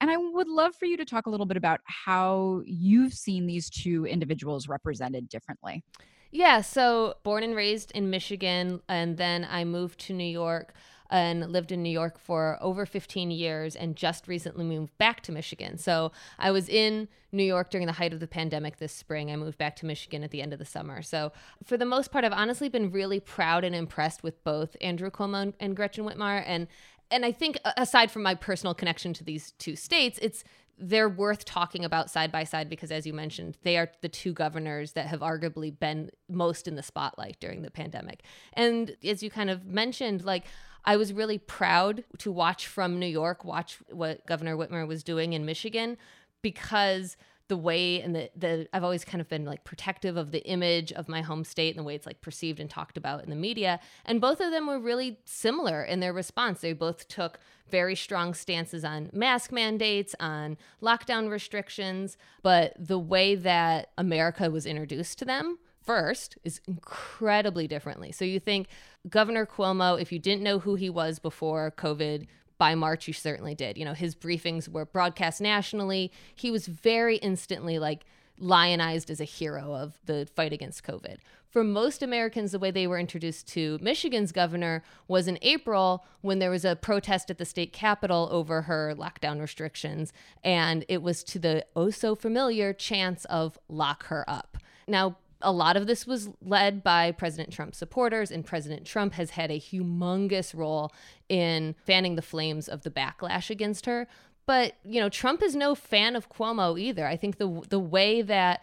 And 0.00 0.10
I 0.10 0.16
would 0.16 0.48
love 0.48 0.74
for 0.74 0.84
you 0.84 0.96
to 0.96 1.04
talk 1.04 1.26
a 1.26 1.30
little 1.30 1.46
bit 1.46 1.56
about 1.56 1.80
how 1.84 2.62
you've 2.66 3.14
seen 3.14 3.46
these 3.46 3.70
two 3.70 4.06
individuals 4.06 4.68
represented 4.68 5.28
differently. 5.28 5.82
Yeah, 6.30 6.60
so 6.60 7.14
born 7.22 7.42
and 7.42 7.54
raised 7.54 7.92
in 7.92 8.10
Michigan, 8.10 8.82
and 8.88 9.16
then 9.16 9.46
I 9.50 9.64
moved 9.64 10.00
to 10.00 10.12
New 10.12 10.24
York 10.24 10.74
and 11.10 11.52
lived 11.52 11.72
in 11.72 11.82
New 11.82 11.90
York 11.90 12.18
for 12.18 12.58
over 12.60 12.84
15 12.84 13.30
years 13.30 13.76
and 13.76 13.96
just 13.96 14.26
recently 14.26 14.64
moved 14.64 14.96
back 14.98 15.20
to 15.22 15.32
Michigan. 15.32 15.78
So 15.78 16.12
I 16.38 16.50
was 16.50 16.68
in 16.68 17.08
New 17.32 17.44
York 17.44 17.70
during 17.70 17.86
the 17.86 17.92
height 17.92 18.12
of 18.12 18.20
the 18.20 18.26
pandemic 18.26 18.78
this 18.78 18.92
spring. 18.92 19.30
I 19.30 19.36
moved 19.36 19.58
back 19.58 19.76
to 19.76 19.86
Michigan 19.86 20.24
at 20.24 20.30
the 20.30 20.42
end 20.42 20.52
of 20.52 20.58
the 20.58 20.64
summer. 20.64 21.02
So 21.02 21.32
for 21.64 21.76
the 21.76 21.84
most 21.84 22.10
part, 22.10 22.24
I've 22.24 22.32
honestly 22.32 22.68
been 22.68 22.90
really 22.90 23.20
proud 23.20 23.62
and 23.62 23.74
impressed 23.74 24.22
with 24.22 24.42
both 24.42 24.76
Andrew 24.80 25.10
Cuomo 25.10 25.52
and 25.60 25.76
Gretchen 25.76 26.04
Whitmer 26.04 26.42
and 26.44 26.66
and 27.10 27.24
I 27.24 27.32
think 27.32 27.58
aside 27.76 28.10
from 28.10 28.22
my 28.22 28.34
personal 28.34 28.74
connection 28.74 29.12
to 29.14 29.24
these 29.24 29.52
two 29.52 29.76
states, 29.76 30.18
it's 30.22 30.44
they're 30.78 31.08
worth 31.08 31.44
talking 31.44 31.84
about 31.84 32.10
side 32.10 32.30
by 32.30 32.44
side 32.44 32.68
because 32.68 32.90
as 32.90 33.06
you 33.06 33.12
mentioned, 33.12 33.56
they 33.62 33.78
are 33.78 33.90
the 34.02 34.08
two 34.08 34.32
governors 34.32 34.92
that 34.92 35.06
have 35.06 35.20
arguably 35.20 35.76
been 35.76 36.10
most 36.28 36.68
in 36.68 36.74
the 36.74 36.82
spotlight 36.82 37.38
during 37.40 37.62
the 37.62 37.70
pandemic. 37.70 38.22
And 38.52 38.94
as 39.02 39.22
you 39.22 39.30
kind 39.30 39.48
of 39.48 39.64
mentioned, 39.64 40.24
like 40.24 40.44
I 40.84 40.96
was 40.96 41.12
really 41.12 41.38
proud 41.38 42.04
to 42.18 42.30
watch 42.30 42.66
from 42.66 42.98
New 42.98 43.06
York, 43.06 43.44
watch 43.44 43.78
what 43.90 44.26
Governor 44.26 44.56
Whitmer 44.56 44.86
was 44.86 45.02
doing 45.02 45.32
in 45.32 45.46
Michigan 45.46 45.96
because 46.42 47.16
the 47.48 47.56
way 47.56 48.00
and 48.00 48.14
the, 48.14 48.30
the 48.36 48.68
I've 48.72 48.84
always 48.84 49.04
kind 49.04 49.20
of 49.20 49.28
been 49.28 49.44
like 49.44 49.64
protective 49.64 50.16
of 50.16 50.32
the 50.32 50.44
image 50.46 50.92
of 50.92 51.08
my 51.08 51.22
home 51.22 51.44
state 51.44 51.76
and 51.76 51.78
the 51.78 51.86
way 51.86 51.94
it's 51.94 52.06
like 52.06 52.20
perceived 52.20 52.60
and 52.60 52.68
talked 52.68 52.96
about 52.96 53.22
in 53.22 53.30
the 53.30 53.36
media. 53.36 53.80
And 54.04 54.20
both 54.20 54.40
of 54.40 54.50
them 54.50 54.66
were 54.66 54.78
really 54.78 55.18
similar 55.24 55.82
in 55.82 56.00
their 56.00 56.12
response. 56.12 56.60
They 56.60 56.72
both 56.72 57.08
took 57.08 57.38
very 57.68 57.94
strong 57.96 58.34
stances 58.34 58.84
on 58.84 59.10
mask 59.12 59.52
mandates, 59.52 60.14
on 60.20 60.56
lockdown 60.82 61.30
restrictions, 61.30 62.16
but 62.42 62.74
the 62.78 62.98
way 62.98 63.34
that 63.34 63.90
America 63.98 64.50
was 64.50 64.66
introduced 64.66 65.18
to 65.18 65.24
them 65.24 65.58
first 65.82 66.36
is 66.44 66.60
incredibly 66.66 67.68
differently. 67.68 68.12
So 68.12 68.24
you 68.24 68.40
think 68.40 68.66
Governor 69.08 69.46
Cuomo, 69.46 70.00
if 70.00 70.10
you 70.10 70.18
didn't 70.18 70.42
know 70.42 70.58
who 70.58 70.74
he 70.74 70.90
was 70.90 71.18
before 71.18 71.72
COVID, 71.76 72.26
by 72.58 72.74
March, 72.74 73.04
he 73.04 73.12
certainly 73.12 73.54
did. 73.54 73.76
You 73.76 73.84
know, 73.84 73.94
his 73.94 74.14
briefings 74.14 74.68
were 74.68 74.84
broadcast 74.84 75.40
nationally. 75.40 76.12
He 76.34 76.50
was 76.50 76.66
very 76.66 77.16
instantly 77.16 77.78
like 77.78 78.04
lionized 78.38 79.10
as 79.10 79.20
a 79.20 79.24
hero 79.24 79.74
of 79.74 79.98
the 80.04 80.28
fight 80.34 80.52
against 80.52 80.84
COVID. 80.84 81.16
For 81.48 81.64
most 81.64 82.02
Americans, 82.02 82.52
the 82.52 82.58
way 82.58 82.70
they 82.70 82.86
were 82.86 82.98
introduced 82.98 83.48
to 83.48 83.78
Michigan's 83.80 84.30
governor 84.30 84.82
was 85.08 85.26
in 85.26 85.38
April 85.40 86.04
when 86.20 86.38
there 86.38 86.50
was 86.50 86.66
a 86.66 86.76
protest 86.76 87.30
at 87.30 87.38
the 87.38 87.46
state 87.46 87.72
capitol 87.72 88.28
over 88.30 88.62
her 88.62 88.94
lockdown 88.94 89.40
restrictions. 89.40 90.12
And 90.44 90.84
it 90.88 91.00
was 91.00 91.24
to 91.24 91.38
the 91.38 91.64
oh 91.74 91.88
so 91.88 92.14
familiar 92.14 92.74
chants 92.74 93.24
of 93.26 93.58
lock 93.68 94.06
her 94.06 94.28
up. 94.28 94.58
Now, 94.86 95.16
a 95.42 95.52
lot 95.52 95.76
of 95.76 95.86
this 95.86 96.06
was 96.06 96.30
led 96.40 96.82
by 96.82 97.12
President 97.12 97.52
Trump 97.52 97.74
supporters, 97.74 98.30
and 98.30 98.44
President 98.44 98.86
Trump 98.86 99.14
has 99.14 99.30
had 99.30 99.50
a 99.50 99.60
humongous 99.60 100.54
role 100.54 100.92
in 101.28 101.74
fanning 101.84 102.16
the 102.16 102.22
flames 102.22 102.68
of 102.68 102.82
the 102.82 102.90
backlash 102.90 103.50
against 103.50 103.86
her. 103.86 104.06
But, 104.46 104.76
you 104.84 105.00
know, 105.00 105.08
Trump 105.08 105.42
is 105.42 105.56
no 105.56 105.74
fan 105.74 106.16
of 106.16 106.28
Cuomo 106.28 106.78
either. 106.78 107.06
I 107.06 107.16
think 107.16 107.38
the 107.38 107.62
the 107.68 107.80
way 107.80 108.22
that 108.22 108.62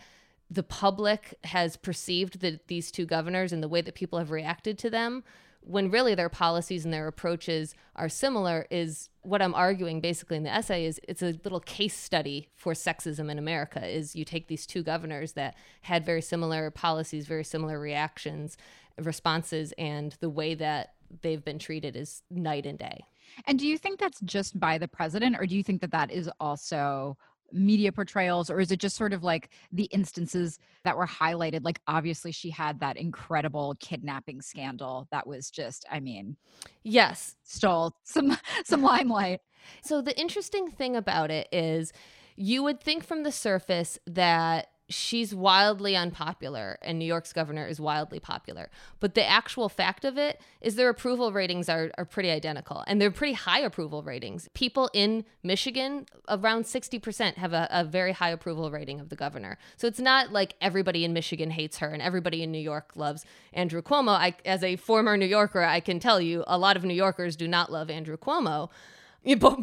the 0.50 0.64
public 0.64 1.36
has 1.46 1.78
perceived 1.78 2.40
the, 2.40 2.60
these 2.68 2.92
two 2.92 3.06
governors 3.06 3.52
and 3.52 3.62
the 3.62 3.68
way 3.68 3.82
that 3.82 3.96
people 3.96 4.20
have 4.20 4.32
reacted 4.32 4.78
to 4.80 4.90
them 4.90 5.24
when 5.66 5.90
really 5.90 6.14
their 6.14 6.30
policies 6.30 6.84
and 6.86 6.94
their 6.94 7.08
approaches 7.08 7.76
are 7.96 8.10
similar 8.10 8.66
is 8.70 9.10
what 9.22 9.42
i'm 9.42 9.56
arguing 9.56 10.02
basically 10.02 10.38
in 10.38 10.44
the 10.44 10.54
essay 10.54 10.86
is 10.86 11.00
it's 11.08 11.22
a 11.22 11.40
little 11.44 11.60
case 11.62 11.98
study 11.98 12.50
for 12.56 12.74
sexism 12.74 13.32
in 13.32 13.40
america 13.40 13.86
is 13.88 14.16
you 14.16 14.26
take 14.26 14.48
these 14.48 14.66
two 14.66 14.84
governors 14.84 15.34
that 15.34 15.56
had 15.84 16.06
very 16.06 16.22
similar 16.22 16.70
policies 16.70 17.28
very 17.28 17.44
similar 17.44 17.80
reactions 17.80 18.58
responses 19.02 19.74
and 19.78 20.16
the 20.20 20.30
way 20.30 20.54
that 20.54 20.94
they've 21.22 21.44
been 21.44 21.60
treated 21.60 21.96
is 21.96 22.24
night 22.30 22.66
and 22.66 22.80
day. 22.80 23.02
And 23.46 23.58
do 23.58 23.68
you 23.68 23.78
think 23.78 24.00
that's 24.00 24.20
just 24.22 24.60
by 24.60 24.78
the 24.78 24.88
president 24.88 25.38
or 25.40 25.46
do 25.46 25.56
you 25.56 25.64
think 25.64 25.82
that 25.82 25.92
that 25.92 26.12
is 26.12 26.30
also 26.40 27.18
media 27.54 27.92
portrayals 27.92 28.50
or 28.50 28.60
is 28.60 28.72
it 28.72 28.80
just 28.80 28.96
sort 28.96 29.14
of 29.14 29.24
like 29.24 29.50
the 29.72 29.86
instances 29.86 30.60
that 30.84 30.98
were 30.98 31.08
highlighted? 31.08 31.62
Like 31.64 31.80
obviously 31.88 32.32
she 32.32 32.50
had 32.50 32.80
that 32.80 32.98
incredible 32.98 33.76
kidnapping 33.80 34.42
scandal 34.42 35.08
that 35.12 35.26
was 35.28 35.50
just 35.50 35.86
i 35.92 36.00
mean 36.00 36.36
yes. 36.84 37.36
stole 37.44 37.94
some 38.04 38.38
some 38.66 38.82
limelight. 38.82 39.42
So 39.84 40.02
the 40.02 40.18
interesting 40.20 40.70
thing 40.70 40.96
about 40.96 41.32
it 41.32 41.48
is 41.52 41.94
you 42.36 42.64
would 42.64 42.82
think 42.82 43.06
from 43.06 43.24
the 43.24 43.32
surface 43.32 44.00
that 44.08 44.68
she's 44.90 45.34
wildly 45.34 45.96
unpopular 45.96 46.78
and 46.82 47.00
New 47.00 47.06
York's 47.06 47.32
governor 47.32 47.66
is 47.66 47.80
wildly 47.80 48.20
popular. 48.20 48.70
But 49.00 49.16
the 49.16 49.26
actual 49.26 49.70
fact 49.70 50.04
of 50.06 50.18
it 50.18 50.42
is 50.62 50.76
their 50.76 50.90
approval 50.90 51.32
ratings 51.32 51.70
are, 51.70 51.92
are 51.98 52.06
pretty 52.06 52.30
identical 52.30 52.84
and 52.86 53.02
they're 53.02 53.12
pretty 53.12 53.34
high 53.34 53.60
approval 53.60 54.04
ratings. 54.04 54.50
People 54.54 54.90
in 54.94 55.26
Michigan, 55.42 56.06
around 56.28 56.64
60%, 56.64 57.36
have 57.36 57.54
a, 57.54 57.68
a 57.72 57.84
very 57.84 58.12
high 58.12 58.30
approval 58.30 58.72
rating 58.72 59.00
of 59.00 59.10
the 59.10 59.16
governor. 59.16 59.58
So 59.78 59.88
it's 59.88 60.00
not 60.00 60.32
like 60.32 60.56
everybody 60.60 61.06
in 61.06 61.14
Michigan 61.14 61.52
hates 61.52 61.78
her 61.78 61.90
and 61.90 62.02
everybody 62.02 62.44
in 62.44 62.52
New 62.52 62.60
York 62.60 62.92
loves 62.96 63.26
Andrew 63.54 63.82
Cuomo. 63.82 64.10
I, 64.10 64.36
as 64.46 64.64
a 64.64 64.76
former 64.76 65.16
New 65.16 65.26
Yorker, 65.26 65.64
I 65.64 65.80
can 65.80 66.00
tell 66.00 66.20
you 66.20 66.44
a 66.46 66.58
lot 66.58 66.76
of 66.76 66.84
New 66.84 66.94
Yorkers 66.94 67.36
do 67.36 67.48
not 67.48 67.72
love 67.72 67.90
Andrew 67.90 68.18
Cuomo 68.18 68.70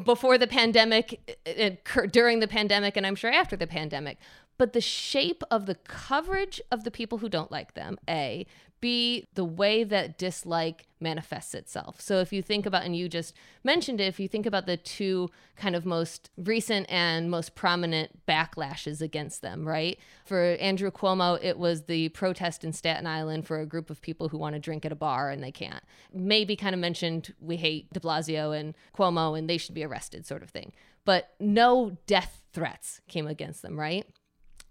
before 0.04 0.38
the 0.38 0.46
pandemic, 0.46 1.38
uh, 1.46 1.74
uh, 1.94 2.06
during 2.06 2.40
the 2.40 2.48
pandemic, 2.48 2.96
and 2.96 3.06
I'm 3.06 3.14
sure 3.14 3.30
after 3.30 3.56
the 3.56 3.66
pandemic 3.66 4.18
but 4.60 4.74
the 4.74 4.80
shape 4.82 5.42
of 5.50 5.64
the 5.64 5.74
coverage 5.74 6.60
of 6.70 6.84
the 6.84 6.90
people 6.90 7.16
who 7.16 7.30
don't 7.30 7.50
like 7.50 7.72
them, 7.72 7.98
A, 8.06 8.46
B, 8.82 9.26
the 9.32 9.44
way 9.44 9.84
that 9.84 10.18
dislike 10.18 10.86
manifests 11.00 11.54
itself. 11.54 11.98
So 11.98 12.18
if 12.18 12.30
you 12.30 12.42
think 12.42 12.66
about, 12.66 12.84
and 12.84 12.94
you 12.94 13.08
just 13.08 13.34
mentioned 13.64 14.02
it, 14.02 14.04
if 14.04 14.20
you 14.20 14.28
think 14.28 14.44
about 14.44 14.66
the 14.66 14.76
two 14.76 15.30
kind 15.56 15.74
of 15.74 15.86
most 15.86 16.28
recent 16.36 16.90
and 16.90 17.30
most 17.30 17.54
prominent 17.54 18.26
backlashes 18.26 19.00
against 19.00 19.40
them, 19.40 19.66
right? 19.66 19.98
For 20.26 20.58
Andrew 20.60 20.90
Cuomo, 20.90 21.42
it 21.42 21.58
was 21.58 21.84
the 21.84 22.10
protest 22.10 22.62
in 22.62 22.74
Staten 22.74 23.06
Island 23.06 23.46
for 23.46 23.60
a 23.60 23.66
group 23.66 23.88
of 23.88 24.02
people 24.02 24.28
who 24.28 24.36
want 24.36 24.56
to 24.56 24.60
drink 24.60 24.84
at 24.84 24.92
a 24.92 24.94
bar 24.94 25.30
and 25.30 25.42
they 25.42 25.52
can't. 25.52 25.82
Maybe 26.12 26.54
kind 26.54 26.74
of 26.74 26.82
mentioned 26.82 27.32
we 27.40 27.56
hate 27.56 27.90
de 27.94 28.00
Blasio 28.00 28.54
and 28.54 28.76
Cuomo 28.94 29.38
and 29.38 29.48
they 29.48 29.56
should 29.56 29.74
be 29.74 29.84
arrested, 29.84 30.26
sort 30.26 30.42
of 30.42 30.50
thing. 30.50 30.74
But 31.06 31.30
no 31.40 31.96
death 32.06 32.42
threats 32.52 33.00
came 33.08 33.26
against 33.26 33.62
them, 33.62 33.80
right? 33.80 34.06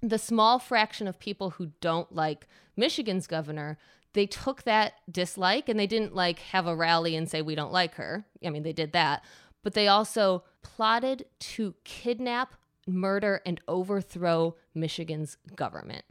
The 0.01 0.18
small 0.18 0.60
fraction 0.60 1.08
of 1.08 1.20
people 1.20 1.51
who 1.51 1.72
don't 1.82 2.13
like 2.13 2.48
Michigan's 2.75 3.27
governor, 3.27 3.77
they 4.13 4.25
took 4.25 4.63
that 4.63 4.94
dislike 5.12 5.70
and 5.70 5.79
they 5.79 5.88
didn't 5.88 6.15
like 6.15 6.39
have 6.39 6.68
a 6.68 6.75
rally 6.75 7.15
and 7.15 7.29
say, 7.29 7.41
we 7.41 7.56
don't 7.56 7.72
like 7.72 7.96
her. 7.96 8.25
I 8.46 8.50
mean, 8.50 8.63
they 8.63 8.74
did 8.74 8.94
that. 8.94 9.24
But 9.62 9.74
they 9.74 9.88
also 9.88 10.44
plotted 10.63 11.25
to 11.39 11.75
kidnap, 11.84 12.56
murder, 12.88 13.41
and 13.46 13.60
overthrow 13.68 14.56
Michigan's 14.74 15.38
government. 15.56 16.06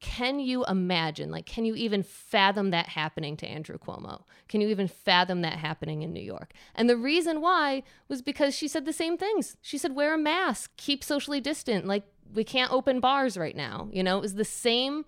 Can 0.00 0.40
you 0.40 0.64
imagine? 0.64 1.30
Like, 1.30 1.46
can 1.46 1.64
you 1.64 1.76
even 1.76 2.02
fathom 2.02 2.70
that 2.70 2.88
happening 2.88 3.36
to 3.36 3.46
Andrew 3.46 3.78
Cuomo? 3.78 4.24
Can 4.48 4.60
you 4.60 4.68
even 4.68 4.88
fathom 4.88 5.42
that 5.42 5.58
happening 5.58 6.02
in 6.02 6.12
New 6.12 6.22
York? 6.22 6.52
And 6.74 6.90
the 6.90 6.96
reason 6.96 7.40
why 7.40 7.84
was 8.08 8.20
because 8.20 8.54
she 8.54 8.66
said 8.66 8.84
the 8.84 8.92
same 8.92 9.16
things. 9.16 9.56
She 9.60 9.78
said, 9.78 9.94
wear 9.94 10.14
a 10.14 10.18
mask, 10.18 10.72
keep 10.76 11.04
socially 11.04 11.40
distant, 11.40 11.86
like, 11.86 12.04
we 12.34 12.44
can't 12.44 12.72
open 12.72 13.00
bars 13.00 13.36
right 13.36 13.56
now. 13.56 13.88
You 13.92 14.02
know, 14.02 14.18
it 14.18 14.22
was 14.22 14.34
the 14.34 14.44
same 14.44 15.04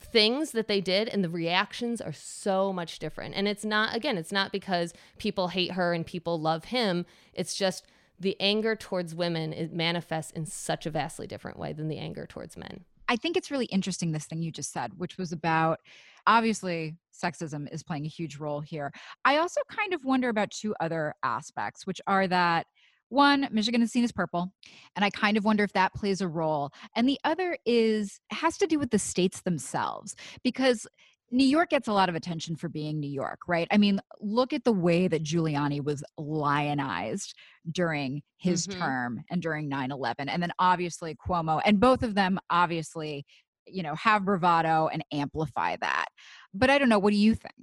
things 0.00 0.50
that 0.50 0.68
they 0.68 0.80
did 0.80 1.08
and 1.08 1.22
the 1.22 1.28
reactions 1.28 2.00
are 2.00 2.12
so 2.12 2.72
much 2.72 2.98
different. 2.98 3.34
And 3.34 3.46
it's 3.46 3.64
not 3.64 3.94
again, 3.94 4.18
it's 4.18 4.32
not 4.32 4.52
because 4.52 4.92
people 5.18 5.48
hate 5.48 5.72
her 5.72 5.92
and 5.92 6.04
people 6.04 6.40
love 6.40 6.66
him. 6.66 7.06
It's 7.32 7.54
just 7.54 7.86
the 8.18 8.36
anger 8.40 8.76
towards 8.76 9.14
women 9.14 9.52
it 9.52 9.72
manifests 9.72 10.32
in 10.32 10.46
such 10.46 10.86
a 10.86 10.90
vastly 10.90 11.26
different 11.26 11.58
way 11.58 11.72
than 11.72 11.88
the 11.88 11.98
anger 11.98 12.26
towards 12.26 12.56
men. 12.56 12.84
I 13.08 13.16
think 13.16 13.36
it's 13.36 13.50
really 13.50 13.66
interesting 13.66 14.12
this 14.12 14.26
thing 14.26 14.42
you 14.42 14.52
just 14.52 14.72
said, 14.72 14.92
which 14.96 15.18
was 15.18 15.32
about 15.32 15.80
obviously 16.26 16.96
sexism 17.12 17.72
is 17.72 17.82
playing 17.82 18.06
a 18.06 18.08
huge 18.08 18.38
role 18.38 18.60
here. 18.60 18.92
I 19.24 19.38
also 19.38 19.60
kind 19.68 19.92
of 19.92 20.04
wonder 20.04 20.28
about 20.28 20.50
two 20.50 20.74
other 20.80 21.14
aspects, 21.22 21.86
which 21.86 22.00
are 22.06 22.26
that 22.28 22.66
one, 23.12 23.48
Michigan 23.50 23.82
is 23.82 23.92
seen 23.92 24.04
as 24.04 24.12
purple, 24.12 24.52
and 24.96 25.04
I 25.04 25.10
kind 25.10 25.36
of 25.36 25.44
wonder 25.44 25.62
if 25.62 25.72
that 25.74 25.94
plays 25.94 26.20
a 26.20 26.28
role. 26.28 26.72
And 26.96 27.08
the 27.08 27.18
other 27.24 27.56
is 27.66 28.20
has 28.30 28.56
to 28.58 28.66
do 28.66 28.78
with 28.78 28.90
the 28.90 28.98
states 28.98 29.42
themselves 29.42 30.16
because 30.42 30.86
New 31.30 31.46
York 31.46 31.70
gets 31.70 31.88
a 31.88 31.92
lot 31.92 32.10
of 32.10 32.14
attention 32.14 32.56
for 32.56 32.68
being 32.68 33.00
New 33.00 33.10
York, 33.10 33.40
right? 33.48 33.66
I 33.70 33.78
mean, 33.78 34.00
look 34.20 34.52
at 34.52 34.64
the 34.64 34.72
way 34.72 35.08
that 35.08 35.24
Giuliani 35.24 35.82
was 35.82 36.04
lionized 36.18 37.34
during 37.70 38.22
his 38.36 38.66
mm-hmm. 38.66 38.78
term 38.78 39.24
and 39.30 39.40
during 39.40 39.66
9 39.68 39.90
11. 39.92 40.28
And 40.28 40.42
then 40.42 40.52
obviously 40.58 41.14
Cuomo, 41.14 41.62
and 41.64 41.80
both 41.80 42.02
of 42.02 42.14
them 42.14 42.38
obviously, 42.50 43.24
you 43.66 43.82
know, 43.82 43.94
have 43.94 44.26
bravado 44.26 44.88
and 44.92 45.02
amplify 45.10 45.76
that. 45.80 46.06
But 46.52 46.68
I 46.68 46.76
don't 46.76 46.90
know. 46.90 46.98
What 46.98 47.12
do 47.12 47.18
you 47.18 47.34
think? 47.34 47.54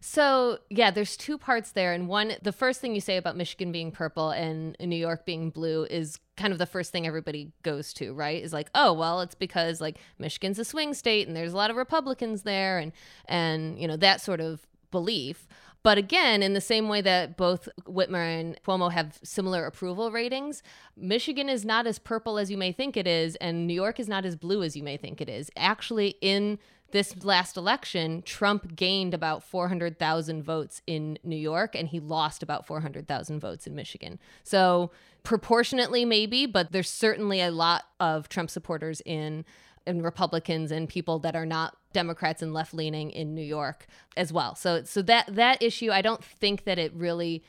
So, 0.00 0.58
yeah, 0.70 0.90
there's 0.90 1.16
two 1.16 1.38
parts 1.38 1.72
there. 1.72 1.92
And 1.92 2.08
one, 2.08 2.34
the 2.42 2.52
first 2.52 2.80
thing 2.80 2.94
you 2.94 3.00
say 3.00 3.16
about 3.16 3.36
Michigan 3.36 3.72
being 3.72 3.90
purple 3.90 4.30
and 4.30 4.76
New 4.80 4.96
York 4.96 5.26
being 5.26 5.50
blue 5.50 5.84
is 5.84 6.20
kind 6.36 6.52
of 6.52 6.58
the 6.58 6.66
first 6.66 6.92
thing 6.92 7.06
everybody 7.06 7.52
goes 7.64 7.92
to, 7.94 8.12
right? 8.12 8.42
Is 8.42 8.52
like, 8.52 8.70
oh, 8.74 8.92
well, 8.92 9.20
it's 9.20 9.34
because 9.34 9.80
like 9.80 9.98
Michigan's 10.18 10.58
a 10.58 10.64
swing 10.64 10.94
state 10.94 11.26
and 11.26 11.36
there's 11.36 11.52
a 11.52 11.56
lot 11.56 11.70
of 11.70 11.76
Republicans 11.76 12.42
there 12.42 12.78
and 12.78 12.92
and 13.26 13.78
you 13.78 13.88
know, 13.88 13.96
that 13.96 14.20
sort 14.20 14.40
of 14.40 14.66
belief. 14.90 15.48
But 15.82 15.96
again, 15.96 16.42
in 16.42 16.54
the 16.54 16.60
same 16.60 16.88
way 16.88 17.00
that 17.02 17.36
both 17.36 17.68
Whitmer 17.86 18.40
and 18.40 18.58
Cuomo 18.66 18.90
have 18.90 19.18
similar 19.22 19.64
approval 19.64 20.10
ratings, 20.10 20.62
Michigan 20.96 21.48
is 21.48 21.64
not 21.64 21.86
as 21.86 21.98
purple 21.98 22.36
as 22.36 22.50
you 22.50 22.58
may 22.58 22.72
think 22.72 22.96
it 22.96 23.06
is, 23.06 23.36
and 23.36 23.66
New 23.66 23.74
York 23.74 24.00
is 24.00 24.08
not 24.08 24.24
as 24.24 24.34
blue 24.34 24.62
as 24.62 24.76
you 24.76 24.82
may 24.82 24.96
think 24.96 25.20
it 25.20 25.28
is. 25.28 25.50
Actually, 25.56 26.16
in 26.20 26.58
this 26.90 27.22
last 27.22 27.56
election, 27.56 28.22
Trump 28.22 28.74
gained 28.74 29.14
about 29.14 29.42
400,000 29.42 30.42
votes 30.42 30.82
in 30.86 31.18
New 31.22 31.36
York 31.36 31.74
and 31.74 31.88
he 31.88 32.00
lost 32.00 32.42
about 32.42 32.66
400,000 32.66 33.40
votes 33.40 33.66
in 33.66 33.74
Michigan. 33.74 34.18
So, 34.42 34.90
proportionately, 35.22 36.04
maybe, 36.04 36.46
but 36.46 36.72
there's 36.72 36.88
certainly 36.88 37.40
a 37.40 37.50
lot 37.50 37.84
of 38.00 38.28
Trump 38.28 38.50
supporters 38.50 39.02
in. 39.04 39.44
And 39.86 40.04
Republicans 40.04 40.70
and 40.70 40.86
people 40.86 41.18
that 41.20 41.34
are 41.34 41.46
not 41.46 41.74
Democrats 41.94 42.42
and 42.42 42.52
left 42.52 42.74
leaning 42.74 43.10
in 43.10 43.34
New 43.34 43.40
York 43.40 43.86
as 44.18 44.30
well. 44.30 44.54
So, 44.54 44.84
so 44.84 45.00
that 45.00 45.34
that 45.34 45.62
issue, 45.62 45.90
I 45.90 46.02
don't 46.02 46.22
think 46.22 46.64
that 46.64 46.78
it 46.78 46.92
really 46.92 47.42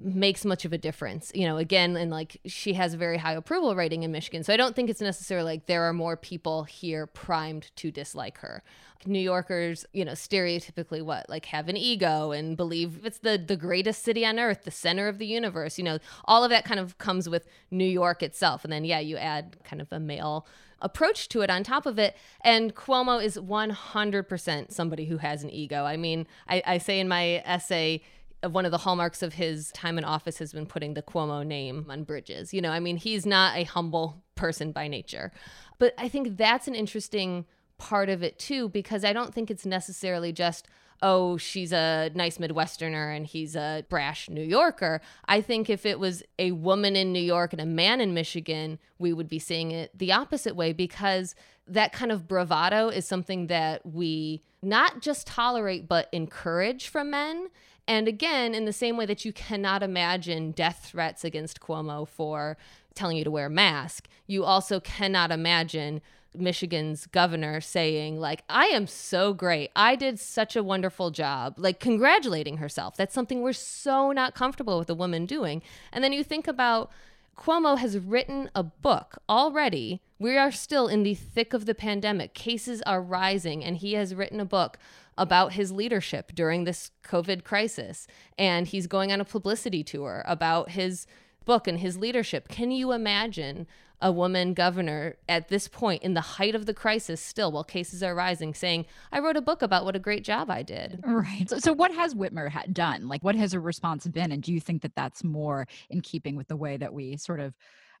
makes 0.00 0.44
much 0.44 0.64
of 0.64 0.72
a 0.72 0.78
difference. 0.78 1.32
You 1.34 1.46
know, 1.46 1.56
again, 1.56 1.96
and 1.96 2.10
like 2.10 2.40
she 2.46 2.74
has 2.74 2.94
a 2.94 2.96
very 2.96 3.18
high 3.18 3.32
approval 3.32 3.74
rating 3.74 4.02
in 4.02 4.12
Michigan. 4.12 4.44
So 4.44 4.52
I 4.52 4.56
don't 4.56 4.76
think 4.76 4.90
it's 4.90 5.00
necessarily 5.00 5.52
like 5.52 5.66
there 5.66 5.84
are 5.84 5.92
more 5.92 6.16
people 6.16 6.64
here 6.64 7.06
primed 7.06 7.74
to 7.76 7.90
dislike 7.90 8.38
her. 8.38 8.62
New 9.06 9.20
Yorkers, 9.20 9.86
you 9.94 10.04
know, 10.04 10.12
stereotypically 10.12 11.02
what 11.02 11.28
like 11.30 11.46
have 11.46 11.68
an 11.68 11.76
ego 11.76 12.32
and 12.32 12.56
believe 12.56 13.00
it's 13.04 13.18
the 13.18 13.42
the 13.44 13.56
greatest 13.56 14.02
city 14.02 14.26
on 14.26 14.38
earth, 14.38 14.64
the 14.64 14.70
center 14.70 15.08
of 15.08 15.18
the 15.18 15.26
universe. 15.26 15.78
You 15.78 15.84
know, 15.84 15.98
all 16.26 16.44
of 16.44 16.50
that 16.50 16.64
kind 16.64 16.80
of 16.80 16.98
comes 16.98 17.28
with 17.28 17.46
New 17.70 17.86
York 17.86 18.22
itself, 18.22 18.64
and 18.64 18.72
then 18.72 18.84
yeah, 18.84 19.00
you 19.00 19.16
add 19.16 19.56
kind 19.64 19.80
of 19.80 19.90
a 19.92 20.00
male 20.00 20.46
approach 20.82 21.28
to 21.28 21.42
it 21.42 21.50
on 21.50 21.62
top 21.62 21.86
of 21.86 21.98
it. 21.98 22.16
And 22.40 22.74
Cuomo 22.74 23.22
is 23.22 23.36
100% 23.36 24.72
somebody 24.72 25.04
who 25.04 25.18
has 25.18 25.42
an 25.42 25.50
ego. 25.50 25.84
I 25.84 25.96
mean, 25.96 26.26
I, 26.48 26.62
I 26.66 26.78
say 26.78 27.00
in 27.00 27.08
my 27.08 27.42
essay, 27.44 28.02
one 28.42 28.64
of 28.64 28.70
the 28.70 28.78
hallmarks 28.78 29.22
of 29.22 29.34
his 29.34 29.70
time 29.72 29.98
in 29.98 30.04
office 30.04 30.38
has 30.38 30.52
been 30.52 30.66
putting 30.66 30.94
the 30.94 31.02
Cuomo 31.02 31.46
name 31.46 31.86
on 31.88 32.04
bridges. 32.04 32.54
You 32.54 32.62
know, 32.62 32.70
I 32.70 32.80
mean, 32.80 32.96
he's 32.96 33.26
not 33.26 33.56
a 33.56 33.64
humble 33.64 34.22
person 34.34 34.72
by 34.72 34.88
nature. 34.88 35.32
But 35.78 35.94
I 35.98 36.08
think 36.08 36.36
that's 36.36 36.68
an 36.68 36.74
interesting 36.74 37.46
part 37.78 38.08
of 38.08 38.22
it 38.22 38.38
too, 38.38 38.68
because 38.68 39.04
I 39.04 39.12
don't 39.12 39.34
think 39.34 39.50
it's 39.50 39.66
necessarily 39.66 40.32
just, 40.32 40.68
oh, 41.02 41.38
she's 41.38 41.72
a 41.72 42.10
nice 42.14 42.38
Midwesterner 42.38 43.14
and 43.16 43.26
he's 43.26 43.56
a 43.56 43.84
brash 43.88 44.28
New 44.28 44.42
Yorker. 44.42 45.00
I 45.26 45.40
think 45.40 45.70
if 45.70 45.86
it 45.86 45.98
was 45.98 46.22
a 46.38 46.52
woman 46.52 46.96
in 46.96 47.12
New 47.12 47.22
York 47.22 47.52
and 47.52 47.60
a 47.60 47.66
man 47.66 48.00
in 48.00 48.12
Michigan, 48.12 48.78
we 48.98 49.12
would 49.12 49.28
be 49.28 49.38
seeing 49.38 49.70
it 49.70 49.96
the 49.96 50.12
opposite 50.12 50.54
way 50.54 50.72
because 50.72 51.34
that 51.70 51.92
kind 51.92 52.12
of 52.12 52.28
bravado 52.28 52.88
is 52.88 53.06
something 53.06 53.46
that 53.46 53.86
we 53.86 54.42
not 54.62 55.00
just 55.00 55.26
tolerate, 55.26 55.88
but 55.88 56.08
encourage 56.12 56.88
from 56.88 57.10
men. 57.10 57.48
And 57.88 58.06
again, 58.06 58.54
in 58.54 58.66
the 58.66 58.72
same 58.72 58.96
way 58.96 59.06
that 59.06 59.24
you 59.24 59.32
cannot 59.32 59.82
imagine 59.82 60.52
death 60.52 60.88
threats 60.90 61.24
against 61.24 61.60
Cuomo 61.60 62.06
for 62.06 62.56
telling 62.94 63.16
you 63.16 63.24
to 63.24 63.30
wear 63.30 63.46
a 63.46 63.50
mask, 63.50 64.08
you 64.26 64.44
also 64.44 64.80
cannot 64.80 65.30
imagine 65.30 66.02
Michigan's 66.34 67.06
governor 67.06 67.60
saying 67.60 68.20
like 68.20 68.44
I 68.48 68.66
am 68.66 68.86
so 68.86 69.32
great. 69.32 69.70
I 69.74 69.96
did 69.96 70.20
such 70.20 70.54
a 70.54 70.62
wonderful 70.62 71.10
job. 71.10 71.54
Like 71.56 71.80
congratulating 71.80 72.58
herself. 72.58 72.96
That's 72.96 73.14
something 73.14 73.42
we're 73.42 73.52
so 73.52 74.12
not 74.12 74.34
comfortable 74.34 74.78
with 74.78 74.90
a 74.90 74.94
woman 74.94 75.26
doing. 75.26 75.62
And 75.92 76.04
then 76.04 76.12
you 76.12 76.22
think 76.22 76.46
about 76.46 76.90
Cuomo 77.40 77.78
has 77.78 77.98
written 77.98 78.50
a 78.54 78.62
book 78.62 79.16
already. 79.26 80.02
We 80.18 80.36
are 80.36 80.52
still 80.52 80.88
in 80.88 81.04
the 81.04 81.14
thick 81.14 81.54
of 81.54 81.64
the 81.64 81.74
pandemic. 81.74 82.34
Cases 82.34 82.82
are 82.82 83.00
rising 83.00 83.64
and 83.64 83.78
he 83.78 83.94
has 83.94 84.14
written 84.14 84.40
a 84.40 84.44
book 84.44 84.76
about 85.16 85.54
his 85.54 85.72
leadership 85.72 86.32
during 86.34 86.64
this 86.64 86.90
COVID 87.02 87.42
crisis 87.42 88.06
and 88.38 88.66
he's 88.66 88.86
going 88.86 89.10
on 89.10 89.22
a 89.22 89.24
publicity 89.24 89.82
tour 89.82 90.22
about 90.26 90.72
his 90.72 91.06
book 91.46 91.66
and 91.66 91.78
his 91.78 91.96
leadership. 91.96 92.46
Can 92.48 92.70
you 92.70 92.92
imagine 92.92 93.66
a 94.02 94.10
woman 94.10 94.54
governor 94.54 95.16
at 95.28 95.48
this 95.48 95.68
point 95.68 96.02
in 96.02 96.14
the 96.14 96.20
height 96.20 96.54
of 96.54 96.66
the 96.66 96.74
crisis 96.74 97.20
still 97.20 97.52
while 97.52 97.64
cases 97.64 98.02
are 98.02 98.14
rising 98.14 98.54
saying 98.54 98.86
i 99.12 99.18
wrote 99.18 99.36
a 99.36 99.40
book 99.40 99.62
about 99.62 99.84
what 99.84 99.96
a 99.96 99.98
great 99.98 100.24
job 100.24 100.50
i 100.50 100.62
did. 100.62 101.00
Right. 101.04 101.48
So, 101.48 101.58
so 101.58 101.72
what 101.72 101.92
has 101.92 102.14
whitmer 102.14 102.48
ha- 102.48 102.64
done? 102.72 103.08
Like 103.08 103.22
what 103.22 103.34
has 103.34 103.52
her 103.52 103.60
response 103.60 104.06
been? 104.06 104.32
And 104.32 104.42
do 104.42 104.52
you 104.52 104.60
think 104.60 104.82
that 104.82 104.94
that's 104.94 105.22
more 105.24 105.66
in 105.88 106.00
keeping 106.00 106.36
with 106.36 106.48
the 106.48 106.56
way 106.56 106.76
that 106.76 106.92
we 106.92 107.16
sort 107.16 107.40
of 107.40 107.54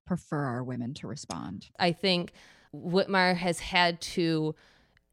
prefer 0.06 0.44
our 0.44 0.64
women 0.64 0.94
to 0.94 1.06
respond? 1.06 1.70
I 1.78 1.92
think 1.92 2.32
whitmer 2.74 3.36
has 3.36 3.60
had 3.60 4.00
to 4.00 4.54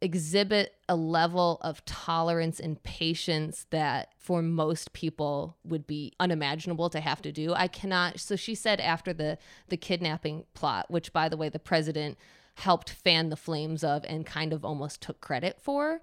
exhibit 0.01 0.75
a 0.87 0.95
level 0.95 1.57
of 1.61 1.83
tolerance 1.85 2.59
and 2.59 2.81
patience 2.83 3.65
that 3.71 4.09
for 4.17 4.41
most 4.41 4.93
people 4.93 5.57
would 5.63 5.87
be 5.87 6.13
unimaginable 6.19 6.89
to 6.89 6.99
have 6.99 7.21
to 7.21 7.31
do. 7.31 7.53
I 7.53 7.67
cannot 7.67 8.19
so 8.19 8.35
she 8.35 8.53
said 8.53 8.79
after 8.79 9.11
the 9.11 9.37
the 9.69 9.77
kidnapping 9.77 10.45
plot, 10.53 10.89
which 10.89 11.11
by 11.13 11.29
the 11.29 11.37
way 11.37 11.49
the 11.49 11.59
president 11.59 12.17
helped 12.55 12.89
fan 12.89 13.29
the 13.29 13.35
flames 13.35 13.83
of 13.83 14.03
and 14.07 14.25
kind 14.25 14.53
of 14.53 14.63
almost 14.63 15.01
took 15.01 15.19
credit 15.21 15.59
for, 15.59 16.01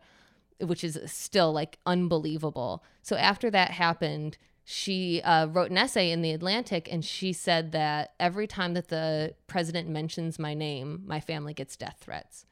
which 0.61 0.83
is 0.83 0.99
still 1.07 1.53
like 1.53 1.79
unbelievable. 1.87 2.85
So 3.03 3.17
after 3.17 3.51
that 3.51 3.73
happened, 3.73 4.39
she 4.65 5.21
uh, 5.23 5.47
wrote 5.47 5.71
an 5.71 5.79
essay 5.79 6.11
in 6.11 6.23
the 6.23 6.33
Atlantic 6.33 6.89
and 6.91 7.05
she 7.05 7.33
said 7.33 7.73
that 7.73 8.15
every 8.19 8.47
time 8.47 8.75
that 8.75 8.89
the 8.89 9.35
president 9.47 9.89
mentions 9.89 10.39
my 10.39 10.55
name, 10.55 11.03
my 11.07 11.21
family 11.21 11.55
gets 11.55 11.77
death 11.77 11.99
threats. 12.01 12.47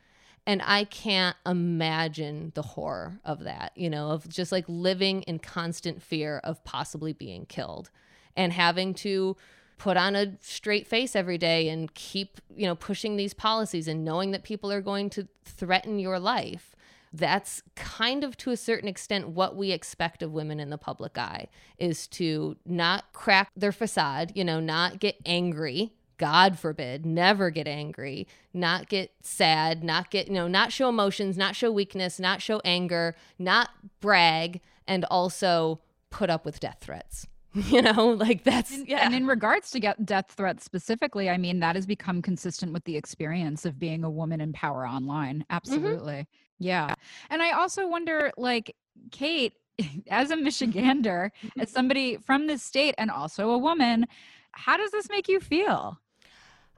And 0.47 0.61
I 0.65 0.85
can't 0.85 1.37
imagine 1.47 2.53
the 2.55 2.63
horror 2.63 3.21
of 3.25 3.45
that, 3.45 3.73
you 3.77 3.89
know, 3.89 4.11
of 4.11 4.29
just 4.29 4.51
like 4.51 4.65
living 4.67 5.23
in 5.23 5.39
constant 5.39 6.03
fear 6.03 6.41
of 6.43 6.65
possibly 6.65 7.13
being 7.13 7.47
killed 7.47 7.91
and 8.37 8.53
having 8.53 8.93
to 8.95 9.37
put 9.79 9.97
on 9.97 10.17
a 10.17 10.37
straight 10.41 10.87
face 10.87 11.15
every 11.15 11.39
day 11.39 11.69
and 11.69 11.95
keep, 11.95 12.41
you 12.55 12.67
know, 12.67 12.75
pushing 12.75 13.17
these 13.17 13.35
policies 13.35 13.87
and 13.87 14.05
knowing 14.05 14.33
that 14.33 14.43
people 14.43 14.71
are 14.73 14.81
going 14.81 15.11
to 15.11 15.29
threaten 15.45 15.99
your 15.99 16.19
life. 16.19 16.75
That's 17.13 17.63
kind 17.77 18.25
of 18.25 18.37
to 18.39 18.51
a 18.51 18.57
certain 18.57 18.89
extent 18.89 19.29
what 19.29 19.55
we 19.55 19.71
expect 19.71 20.23
of 20.23 20.33
women 20.33 20.59
in 20.59 20.71
the 20.71 20.79
public 20.79 21.19
eye 21.19 21.49
is 21.79 22.07
to 22.09 22.57
not 22.65 23.13
crack 23.13 23.51
their 23.55 23.73
facade, 23.73 24.33
you 24.35 24.45
know, 24.45 24.61
not 24.61 24.99
get 24.99 25.17
angry 25.27 25.93
God 26.23 26.57
forbid, 26.57 27.05
never 27.05 27.51
get 27.51 27.67
angry, 27.67 28.29
not 28.55 28.89
get 28.89 29.11
sad, 29.23 29.83
not 29.83 30.09
get, 30.13 30.29
you 30.29 30.35
know, 30.35 30.47
not 30.47 30.71
show 30.71 30.89
emotions, 30.89 31.37
not 31.37 31.57
show 31.57 31.73
weakness, 31.73 32.21
not 32.21 32.41
show 32.41 32.61
anger, 32.65 33.17
not 33.41 33.71
brag, 34.01 34.61
and 34.87 35.05
also 35.07 35.81
put 36.11 36.31
up 36.31 36.45
with 36.45 36.61
death 36.61 36.79
threats. 36.81 37.27
You 37.55 37.83
know, 37.83 38.07
like 38.07 38.45
that's, 38.45 38.79
yeah. 38.87 39.05
And 39.05 39.15
in 39.15 39.27
regards 39.27 39.73
to 39.73 39.81
get 39.81 40.07
death 40.07 40.31
threats 40.31 40.65
specifically, 40.65 41.29
I 41.29 41.37
mean, 41.37 41.59
that 41.59 41.75
has 41.75 41.85
become 41.85 42.23
consistent 42.23 42.73
with 42.73 42.85
the 42.85 42.97
experience 42.97 43.67
of 43.67 43.81
being 43.81 44.05
a 44.05 44.11
woman 44.11 44.41
in 44.41 44.55
power 44.55 44.87
online. 44.87 45.41
Mm-hmm. 45.41 45.55
Absolutely. 45.57 46.13
Mm-hmm. 46.13 46.65
Yeah. 46.65 46.95
And 47.31 47.43
I 47.43 47.51
also 47.51 47.89
wonder, 47.89 48.33
like, 48.39 48.75
Kate, 49.11 49.55
as 50.09 50.31
a 50.31 50.37
Michigander, 50.37 51.31
as 51.59 51.69
somebody 51.69 52.17
from 52.17 52.47
this 52.47 52.63
state 52.63 52.95
and 52.97 53.11
also 53.11 53.51
a 53.51 53.59
woman, 53.59 54.07
how 54.53 54.77
does 54.77 54.91
this 54.91 55.09
make 55.11 55.29
you 55.29 55.41
feel? 55.41 55.99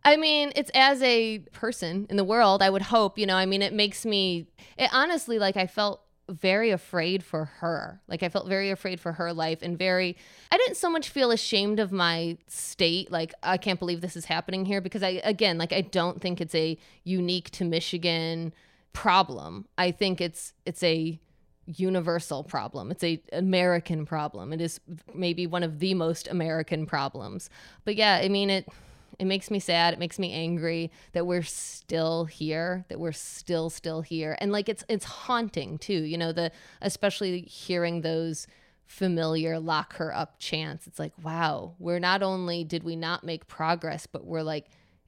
I 0.05 0.17
mean, 0.17 0.53
it's 0.55 0.71
as 0.75 1.03
a 1.03 1.38
person 1.53 2.07
in 2.11 2.17
the 2.17 2.25
world, 2.25 2.62
I 2.62 2.69
would 2.69 2.83
hope, 2.83 3.19
you 3.19 3.27
know, 3.27 3.37
I 3.37 3.47
mean, 3.47 3.62
it 3.62 3.73
makes 3.73 4.05
me, 4.05 4.47
it 4.77 4.90
honestly, 4.93 5.38
like, 5.38 5.57
I 5.57 5.67
felt 5.67 6.03
very 6.29 6.71
afraid 6.71 7.23
for 7.23 7.47
her. 7.47 8.01
Like, 8.07 8.23
I 8.23 8.29
felt 8.29 8.47
very 8.47 8.71
afraid 8.71 9.01
for 9.01 9.12
her 9.12 9.33
life 9.33 9.61
and 9.62 9.79
very, 9.79 10.17
I 10.53 10.59
didn't 10.59 10.77
so 10.77 10.90
much 10.90 11.09
feel 11.09 11.31
ashamed 11.31 11.81
of 11.81 11.90
my 11.90 12.37
state. 12.49 13.11
Like, 13.11 13.33
I 13.43 13.57
can't 13.57 13.79
believe 13.79 14.03
this 14.03 14.17
is 14.17 14.27
happening 14.27 14.67
here 14.67 14.81
because 14.81 15.03
I, 15.03 15.21
again, 15.25 15.57
like, 15.57 15.73
I 15.73 15.81
don't 15.81 16.21
think 16.21 16.40
it's 16.40 16.55
a 16.55 16.79
unique 17.05 17.51
to 17.53 17.64
Michigan 17.64 18.53
problem. 18.93 19.67
I 19.79 19.90
think 19.90 20.21
it's, 20.21 20.53
it's 20.67 20.83
a, 20.83 21.19
universal 21.67 22.45
problem. 22.45 22.90
It's 22.90 23.05
a 23.05 23.21
American 23.33 24.05
problem. 24.05 24.53
It 24.53 24.61
is 24.61 24.81
maybe 25.14 25.47
one 25.47 25.62
of 25.62 25.79
the 25.79 25.95
most 25.95 26.29
American 26.29 26.85
problems. 26.87 27.49
But 27.85 27.97
yeah, 27.97 28.21
I 28.23 28.29
mean 28.29 28.51
it 28.51 28.69
it 29.18 29.24
makes 29.27 29.50
me 29.50 29.59
sad. 29.59 29.94
It 29.94 29.98
makes 29.98 30.18
me 30.18 30.33
angry 30.33 30.90
that 31.12 31.27
we're 31.27 31.42
still 31.42 32.24
here, 32.24 32.85
that 32.88 32.98
we're 33.00 33.12
still 33.12 33.70
still 33.70 34.03
here. 34.03 34.37
And 34.40 34.53
like 34.53 34.68
it's 34.68 34.85
it's 34.88 35.05
haunting 35.05 35.79
too, 35.79 36.03
you 36.03 36.18
know, 36.18 36.33
the 36.33 36.50
especially 36.81 37.42
hearing 37.42 38.00
those 38.00 38.46
familiar 38.87 39.59
lock 39.59 39.96
her 39.96 40.14
up 40.14 40.38
chants. 40.38 40.87
It's 40.87 40.98
like, 40.98 41.12
wow, 41.22 41.74
we're 41.79 41.98
not 41.98 42.22
only 42.22 42.64
did 42.64 42.85
we 42.85 42.96
not 42.96 43.24
make 43.24 43.46
progress, 43.46 44.07
but 44.07 44.24
we're 44.27 44.42
like 44.42 44.66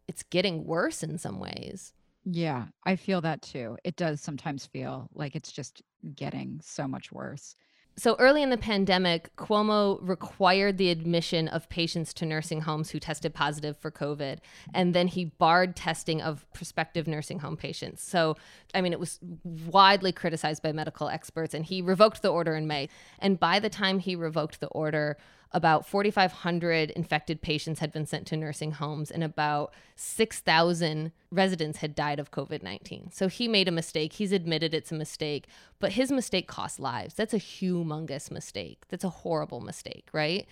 it's 0.08 0.22
getting 0.22 0.64
worse 0.64 1.02
in 1.02 1.18
some 1.18 1.40
ways. 1.40 1.92
Yeah, 2.24 2.66
I 2.84 2.96
feel 2.96 3.20
that 3.20 3.42
too. 3.42 3.76
It 3.84 3.96
does 3.96 4.20
sometimes 4.20 4.66
feel 4.66 5.08
like 5.14 5.36
it's 5.36 5.52
just 5.52 5.82
getting 6.14 6.60
so 6.62 6.88
much 6.88 7.12
worse. 7.12 7.54
So 7.98 8.14
early 8.18 8.42
in 8.42 8.50
the 8.50 8.58
pandemic, 8.58 9.34
Cuomo 9.36 9.98
required 10.02 10.76
the 10.76 10.90
admission 10.90 11.48
of 11.48 11.66
patients 11.70 12.12
to 12.14 12.26
nursing 12.26 12.60
homes 12.60 12.90
who 12.90 13.00
tested 13.00 13.32
positive 13.32 13.78
for 13.78 13.90
COVID. 13.90 14.38
And 14.74 14.92
then 14.92 15.08
he 15.08 15.24
barred 15.24 15.74
testing 15.74 16.20
of 16.20 16.44
prospective 16.52 17.06
nursing 17.06 17.38
home 17.38 17.56
patients. 17.56 18.02
So, 18.02 18.36
I 18.74 18.82
mean, 18.82 18.92
it 18.92 19.00
was 19.00 19.18
widely 19.44 20.12
criticized 20.12 20.62
by 20.62 20.72
medical 20.72 21.08
experts. 21.08 21.54
And 21.54 21.64
he 21.64 21.80
revoked 21.80 22.20
the 22.20 22.28
order 22.28 22.54
in 22.54 22.66
May. 22.66 22.90
And 23.18 23.40
by 23.40 23.60
the 23.60 23.70
time 23.70 23.98
he 23.98 24.14
revoked 24.14 24.60
the 24.60 24.68
order, 24.68 25.16
about 25.52 25.86
4,500 25.86 26.90
infected 26.90 27.40
patients 27.40 27.80
had 27.80 27.92
been 27.92 28.06
sent 28.06 28.26
to 28.28 28.36
nursing 28.36 28.72
homes, 28.72 29.10
and 29.10 29.24
about 29.24 29.72
6,000 29.94 31.12
residents 31.30 31.78
had 31.78 31.94
died 31.94 32.18
of 32.18 32.30
COVID 32.30 32.62
19. 32.62 33.10
So 33.12 33.28
he 33.28 33.48
made 33.48 33.68
a 33.68 33.72
mistake. 33.72 34.14
He's 34.14 34.32
admitted 34.32 34.74
it's 34.74 34.92
a 34.92 34.96
mistake, 34.96 35.46
but 35.78 35.92
his 35.92 36.10
mistake 36.10 36.46
cost 36.46 36.78
lives. 36.80 37.14
That's 37.14 37.34
a 37.34 37.38
humongous 37.38 38.30
mistake. 38.30 38.84
That's 38.88 39.04
a 39.04 39.08
horrible 39.08 39.60
mistake, 39.60 40.08
right? 40.12 40.46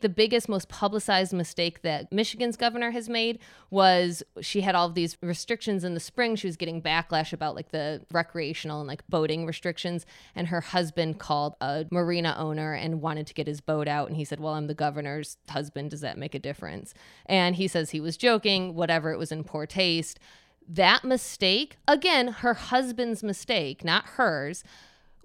The 0.00 0.08
biggest, 0.08 0.48
most 0.48 0.68
publicized 0.68 1.32
mistake 1.32 1.82
that 1.82 2.12
Michigan's 2.12 2.56
governor 2.56 2.90
has 2.90 3.08
made 3.08 3.38
was 3.70 4.22
she 4.40 4.60
had 4.60 4.74
all 4.74 4.86
of 4.86 4.94
these 4.94 5.16
restrictions 5.22 5.84
in 5.84 5.94
the 5.94 6.00
spring. 6.00 6.36
She 6.36 6.46
was 6.46 6.56
getting 6.56 6.80
backlash 6.80 7.32
about 7.32 7.54
like 7.54 7.70
the 7.70 8.02
recreational 8.12 8.80
and 8.80 8.88
like 8.88 9.06
boating 9.08 9.46
restrictions. 9.46 10.06
And 10.34 10.48
her 10.48 10.60
husband 10.60 11.18
called 11.18 11.56
a 11.60 11.86
marina 11.90 12.34
owner 12.38 12.74
and 12.74 13.00
wanted 13.00 13.26
to 13.28 13.34
get 13.34 13.46
his 13.46 13.60
boat 13.60 13.88
out. 13.88 14.08
And 14.08 14.16
he 14.16 14.24
said, 14.24 14.40
Well, 14.40 14.54
I'm 14.54 14.66
the 14.66 14.74
governor's 14.74 15.36
husband. 15.48 15.90
Does 15.90 16.00
that 16.00 16.18
make 16.18 16.34
a 16.34 16.38
difference? 16.38 16.94
And 17.26 17.56
he 17.56 17.68
says 17.68 17.90
he 17.90 18.00
was 18.00 18.16
joking, 18.16 18.74
whatever, 18.74 19.12
it 19.12 19.18
was 19.18 19.32
in 19.32 19.44
poor 19.44 19.66
taste. 19.66 20.18
That 20.68 21.02
mistake, 21.02 21.76
again, 21.88 22.28
her 22.28 22.54
husband's 22.54 23.22
mistake, 23.22 23.84
not 23.84 24.04
hers 24.04 24.62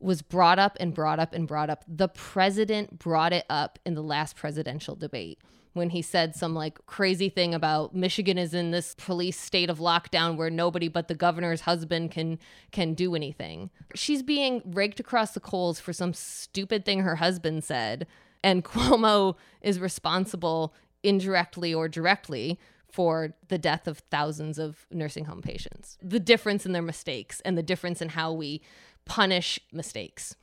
was 0.04 0.22
brought 0.22 0.60
up 0.60 0.78
and 0.80 0.94
brought 0.94 1.20
up 1.20 1.34
and 1.34 1.48
brought 1.48 1.70
up. 1.70 1.84
The 1.88 2.10
president 2.10 3.00
brought 3.00 3.34
it 3.34 3.46
up 3.50 3.80
in 3.86 3.96
the 3.96 4.04
last 4.04 4.36
presidential 4.36 4.96
debate 4.96 5.40
when 5.74 5.90
he 5.90 6.02
said 6.02 6.36
some 6.36 6.54
like 6.54 6.86
crazy 6.86 7.30
thing 7.30 7.54
about 7.54 7.96
Michigan 7.96 8.38
is 8.38 8.54
in 8.54 8.72
this 8.72 8.96
police 8.96 9.40
state 9.40 9.70
of 9.70 9.80
lockdown 9.80 10.38
where 10.38 10.50
nobody 10.50 10.88
but 10.88 11.08
the 11.08 11.16
governor's 11.16 11.62
husband 11.62 12.12
can 12.12 12.38
can 12.72 12.94
do 12.94 13.16
anything. 13.16 13.70
She's 13.96 14.22
being 14.22 14.62
raked 14.66 15.00
across 15.00 15.32
the 15.32 15.40
coals 15.40 15.80
for 15.80 15.94
some 15.94 16.14
stupid 16.14 16.86
thing 16.86 17.00
her 17.00 17.16
husband 17.16 17.64
said 17.64 18.08
and 18.44 18.64
Cuomo 18.66 19.36
is 19.62 19.80
responsible 19.80 20.74
indirectly 21.02 21.74
or 21.74 21.88
directly 21.88 22.60
for 22.92 23.34
the 23.48 23.58
death 23.58 23.88
of 23.88 23.98
thousands 24.12 24.60
of 24.60 24.86
nursing 24.92 25.26
home 25.26 25.42
patients. 25.42 25.98
The 26.04 26.20
difference 26.20 26.64
in 26.64 26.74
their 26.74 26.84
mistakes 26.84 27.42
and 27.44 27.58
the 27.58 27.64
difference 27.64 28.04
in 28.04 28.10
how 28.10 28.32
we 28.32 28.62
punish 29.06 29.60
mistakes. 29.72 30.36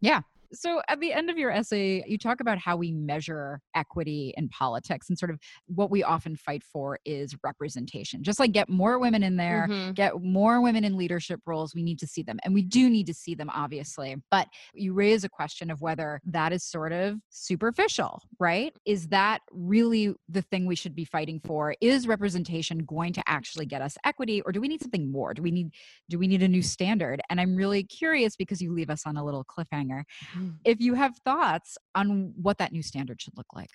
Yeah. 0.00 0.22
So 0.52 0.82
at 0.88 1.00
the 1.00 1.12
end 1.12 1.30
of 1.30 1.38
your 1.38 1.50
essay, 1.50 2.04
you 2.06 2.18
talk 2.18 2.40
about 2.40 2.58
how 2.58 2.76
we 2.76 2.92
measure 2.92 3.60
equity 3.74 4.34
in 4.36 4.48
politics 4.48 5.08
and 5.08 5.18
sort 5.18 5.30
of 5.30 5.38
what 5.66 5.90
we 5.90 6.02
often 6.02 6.36
fight 6.36 6.62
for 6.62 6.98
is 7.04 7.34
representation. 7.42 8.22
Just 8.22 8.38
like 8.38 8.52
get 8.52 8.68
more 8.68 8.98
women 8.98 9.22
in 9.22 9.36
there, 9.36 9.66
mm-hmm. 9.68 9.92
get 9.92 10.20
more 10.20 10.60
women 10.60 10.84
in 10.84 10.96
leadership 10.96 11.40
roles, 11.46 11.74
we 11.74 11.82
need 11.82 11.98
to 12.00 12.06
see 12.06 12.22
them. 12.22 12.38
And 12.44 12.54
we 12.54 12.62
do 12.62 12.90
need 12.90 13.06
to 13.06 13.14
see 13.14 13.34
them, 13.34 13.50
obviously. 13.50 14.16
But 14.30 14.48
you 14.74 14.92
raise 14.92 15.24
a 15.24 15.28
question 15.28 15.70
of 15.70 15.80
whether 15.80 16.20
that 16.24 16.52
is 16.52 16.64
sort 16.64 16.92
of 16.92 17.16
superficial, 17.30 18.22
right? 18.38 18.74
Is 18.84 19.08
that 19.08 19.40
really 19.50 20.14
the 20.28 20.42
thing 20.42 20.66
we 20.66 20.76
should 20.76 20.94
be 20.94 21.04
fighting 21.04 21.40
for? 21.44 21.74
Is 21.80 22.06
representation 22.06 22.78
going 22.80 23.12
to 23.14 23.22
actually 23.26 23.66
get 23.66 23.82
us 23.82 23.96
equity 24.04 24.42
or 24.42 24.52
do 24.52 24.60
we 24.60 24.68
need 24.68 24.82
something 24.82 25.10
more? 25.10 25.34
Do 25.34 25.42
we 25.42 25.50
need 25.50 25.70
do 26.08 26.18
we 26.18 26.26
need 26.26 26.42
a 26.42 26.48
new 26.48 26.62
standard? 26.62 27.20
And 27.30 27.40
I'm 27.40 27.56
really 27.56 27.84
curious 27.84 28.36
because 28.36 28.60
you 28.60 28.72
leave 28.72 28.90
us 28.90 29.02
on 29.06 29.16
a 29.16 29.24
little 29.24 29.44
cliffhanger. 29.44 30.02
Mm-hmm 30.42 30.62
if 30.64 30.80
you 30.80 30.94
have 30.94 31.16
thoughts 31.18 31.78
on 31.94 32.32
what 32.40 32.58
that 32.58 32.72
new 32.72 32.82
standard 32.82 33.20
should 33.20 33.36
look 33.36 33.54
like. 33.54 33.70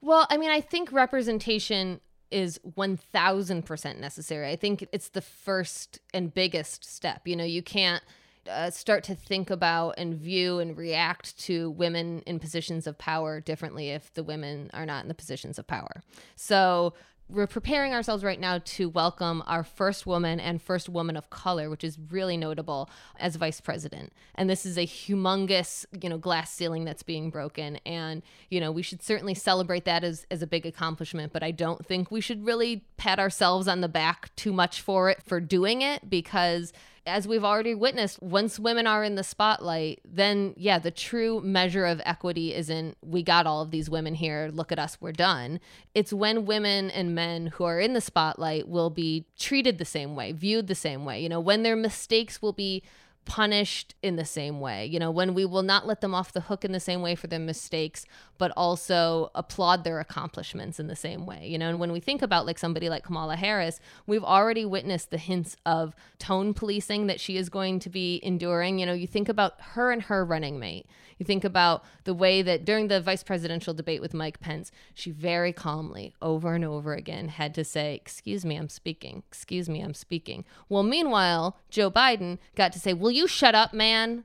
Well, 0.00 0.26
I 0.30 0.36
mean, 0.36 0.50
I 0.50 0.60
think 0.60 0.92
representation 0.92 2.00
is 2.30 2.58
1000% 2.76 3.98
necessary. 3.98 4.48
I 4.48 4.56
think 4.56 4.86
it's 4.92 5.10
the 5.10 5.20
first 5.20 6.00
and 6.12 6.32
biggest 6.32 6.84
step. 6.84 7.26
You 7.26 7.36
know, 7.36 7.44
you 7.44 7.62
can't 7.62 8.02
uh, 8.50 8.70
start 8.70 9.04
to 9.04 9.14
think 9.14 9.50
about 9.50 9.94
and 9.98 10.14
view 10.14 10.58
and 10.58 10.76
react 10.76 11.38
to 11.40 11.70
women 11.70 12.22
in 12.26 12.40
positions 12.40 12.86
of 12.86 12.98
power 12.98 13.40
differently 13.40 13.90
if 13.90 14.12
the 14.14 14.24
women 14.24 14.70
are 14.72 14.86
not 14.86 15.04
in 15.04 15.08
the 15.08 15.14
positions 15.14 15.58
of 15.58 15.66
power. 15.66 16.02
So, 16.34 16.94
we're 17.32 17.46
preparing 17.46 17.94
ourselves 17.94 18.22
right 18.22 18.38
now 18.38 18.58
to 18.58 18.88
welcome 18.88 19.42
our 19.46 19.64
first 19.64 20.06
woman 20.06 20.38
and 20.38 20.60
first 20.60 20.88
woman 20.88 21.16
of 21.16 21.30
color, 21.30 21.70
which 21.70 21.82
is 21.82 21.98
really 22.10 22.36
notable 22.36 22.90
as 23.18 23.36
vice 23.36 23.60
president. 23.60 24.12
And 24.34 24.50
this 24.50 24.66
is 24.66 24.76
a 24.76 24.86
humongous, 24.86 25.86
you 26.02 26.10
know, 26.10 26.18
glass 26.18 26.52
ceiling 26.52 26.84
that's 26.84 27.02
being 27.02 27.30
broken. 27.30 27.76
And, 27.86 28.22
you 28.50 28.60
know, 28.60 28.70
we 28.70 28.82
should 28.82 29.02
certainly 29.02 29.34
celebrate 29.34 29.86
that 29.86 30.04
as, 30.04 30.26
as 30.30 30.42
a 30.42 30.46
big 30.46 30.66
accomplishment, 30.66 31.32
but 31.32 31.42
I 31.42 31.50
don't 31.50 31.84
think 31.86 32.10
we 32.10 32.20
should 32.20 32.44
really 32.44 32.84
pat 32.98 33.18
ourselves 33.18 33.66
on 33.66 33.80
the 33.80 33.88
back 33.88 34.34
too 34.36 34.52
much 34.52 34.82
for 34.82 35.08
it 35.08 35.22
for 35.24 35.40
doing 35.40 35.80
it 35.80 36.10
because 36.10 36.72
as 37.06 37.26
we've 37.26 37.44
already 37.44 37.74
witnessed, 37.74 38.22
once 38.22 38.58
women 38.58 38.86
are 38.86 39.02
in 39.02 39.16
the 39.16 39.24
spotlight, 39.24 40.00
then 40.04 40.54
yeah, 40.56 40.78
the 40.78 40.90
true 40.90 41.40
measure 41.40 41.84
of 41.84 42.00
equity 42.04 42.54
isn't 42.54 42.96
we 43.02 43.22
got 43.22 43.46
all 43.46 43.62
of 43.62 43.70
these 43.70 43.90
women 43.90 44.14
here, 44.14 44.50
look 44.52 44.70
at 44.70 44.78
us, 44.78 44.98
we're 45.00 45.12
done. 45.12 45.58
It's 45.94 46.12
when 46.12 46.46
women 46.46 46.90
and 46.90 47.14
men 47.14 47.48
who 47.48 47.64
are 47.64 47.80
in 47.80 47.94
the 47.94 48.00
spotlight 48.00 48.68
will 48.68 48.90
be 48.90 49.26
treated 49.38 49.78
the 49.78 49.84
same 49.84 50.14
way, 50.14 50.32
viewed 50.32 50.68
the 50.68 50.74
same 50.74 51.04
way. 51.04 51.20
You 51.20 51.28
know, 51.28 51.40
when 51.40 51.62
their 51.62 51.76
mistakes 51.76 52.40
will 52.40 52.52
be 52.52 52.82
punished 53.24 53.94
in 54.02 54.16
the 54.16 54.24
same 54.24 54.60
way. 54.60 54.86
You 54.86 54.98
know, 54.98 55.10
when 55.10 55.34
we 55.34 55.44
will 55.44 55.62
not 55.62 55.86
let 55.86 56.00
them 56.00 56.14
off 56.14 56.32
the 56.32 56.42
hook 56.42 56.64
in 56.64 56.72
the 56.72 56.80
same 56.80 57.02
way 57.02 57.14
for 57.14 57.26
their 57.26 57.38
mistakes, 57.38 58.04
but 58.42 58.50
also 58.56 59.30
applaud 59.36 59.84
their 59.84 60.00
accomplishments 60.00 60.80
in 60.80 60.88
the 60.88 60.96
same 60.96 61.26
way. 61.26 61.46
You 61.46 61.58
know, 61.58 61.68
and 61.68 61.78
when 61.78 61.92
we 61.92 62.00
think 62.00 62.22
about 62.22 62.44
like 62.44 62.58
somebody 62.58 62.88
like 62.88 63.04
Kamala 63.04 63.36
Harris, 63.36 63.78
we've 64.04 64.24
already 64.24 64.64
witnessed 64.64 65.12
the 65.12 65.16
hints 65.16 65.56
of 65.64 65.94
tone 66.18 66.52
policing 66.52 67.06
that 67.06 67.20
she 67.20 67.36
is 67.36 67.48
going 67.48 67.78
to 67.78 67.88
be 67.88 68.18
enduring. 68.20 68.80
You 68.80 68.86
know, 68.86 68.94
you 68.94 69.06
think 69.06 69.28
about 69.28 69.60
her 69.60 69.92
and 69.92 70.02
her 70.02 70.24
running 70.24 70.58
mate. 70.58 70.86
You 71.18 71.24
think 71.24 71.44
about 71.44 71.84
the 72.02 72.14
way 72.14 72.42
that 72.42 72.64
during 72.64 72.88
the 72.88 73.00
vice 73.00 73.22
presidential 73.22 73.74
debate 73.74 74.00
with 74.00 74.12
Mike 74.12 74.40
Pence, 74.40 74.72
she 74.92 75.12
very 75.12 75.52
calmly, 75.52 76.12
over 76.20 76.54
and 76.54 76.64
over 76.64 76.94
again, 76.94 77.28
had 77.28 77.54
to 77.54 77.62
say, 77.62 77.94
Excuse 77.94 78.44
me, 78.44 78.56
I'm 78.56 78.68
speaking. 78.68 79.22
Excuse 79.28 79.68
me, 79.68 79.82
I'm 79.82 79.94
speaking. 79.94 80.44
Well, 80.68 80.82
meanwhile, 80.82 81.58
Joe 81.70 81.92
Biden 81.92 82.38
got 82.56 82.72
to 82.72 82.80
say, 82.80 82.92
Will 82.92 83.12
you 83.12 83.28
shut 83.28 83.54
up, 83.54 83.72
man? 83.72 84.24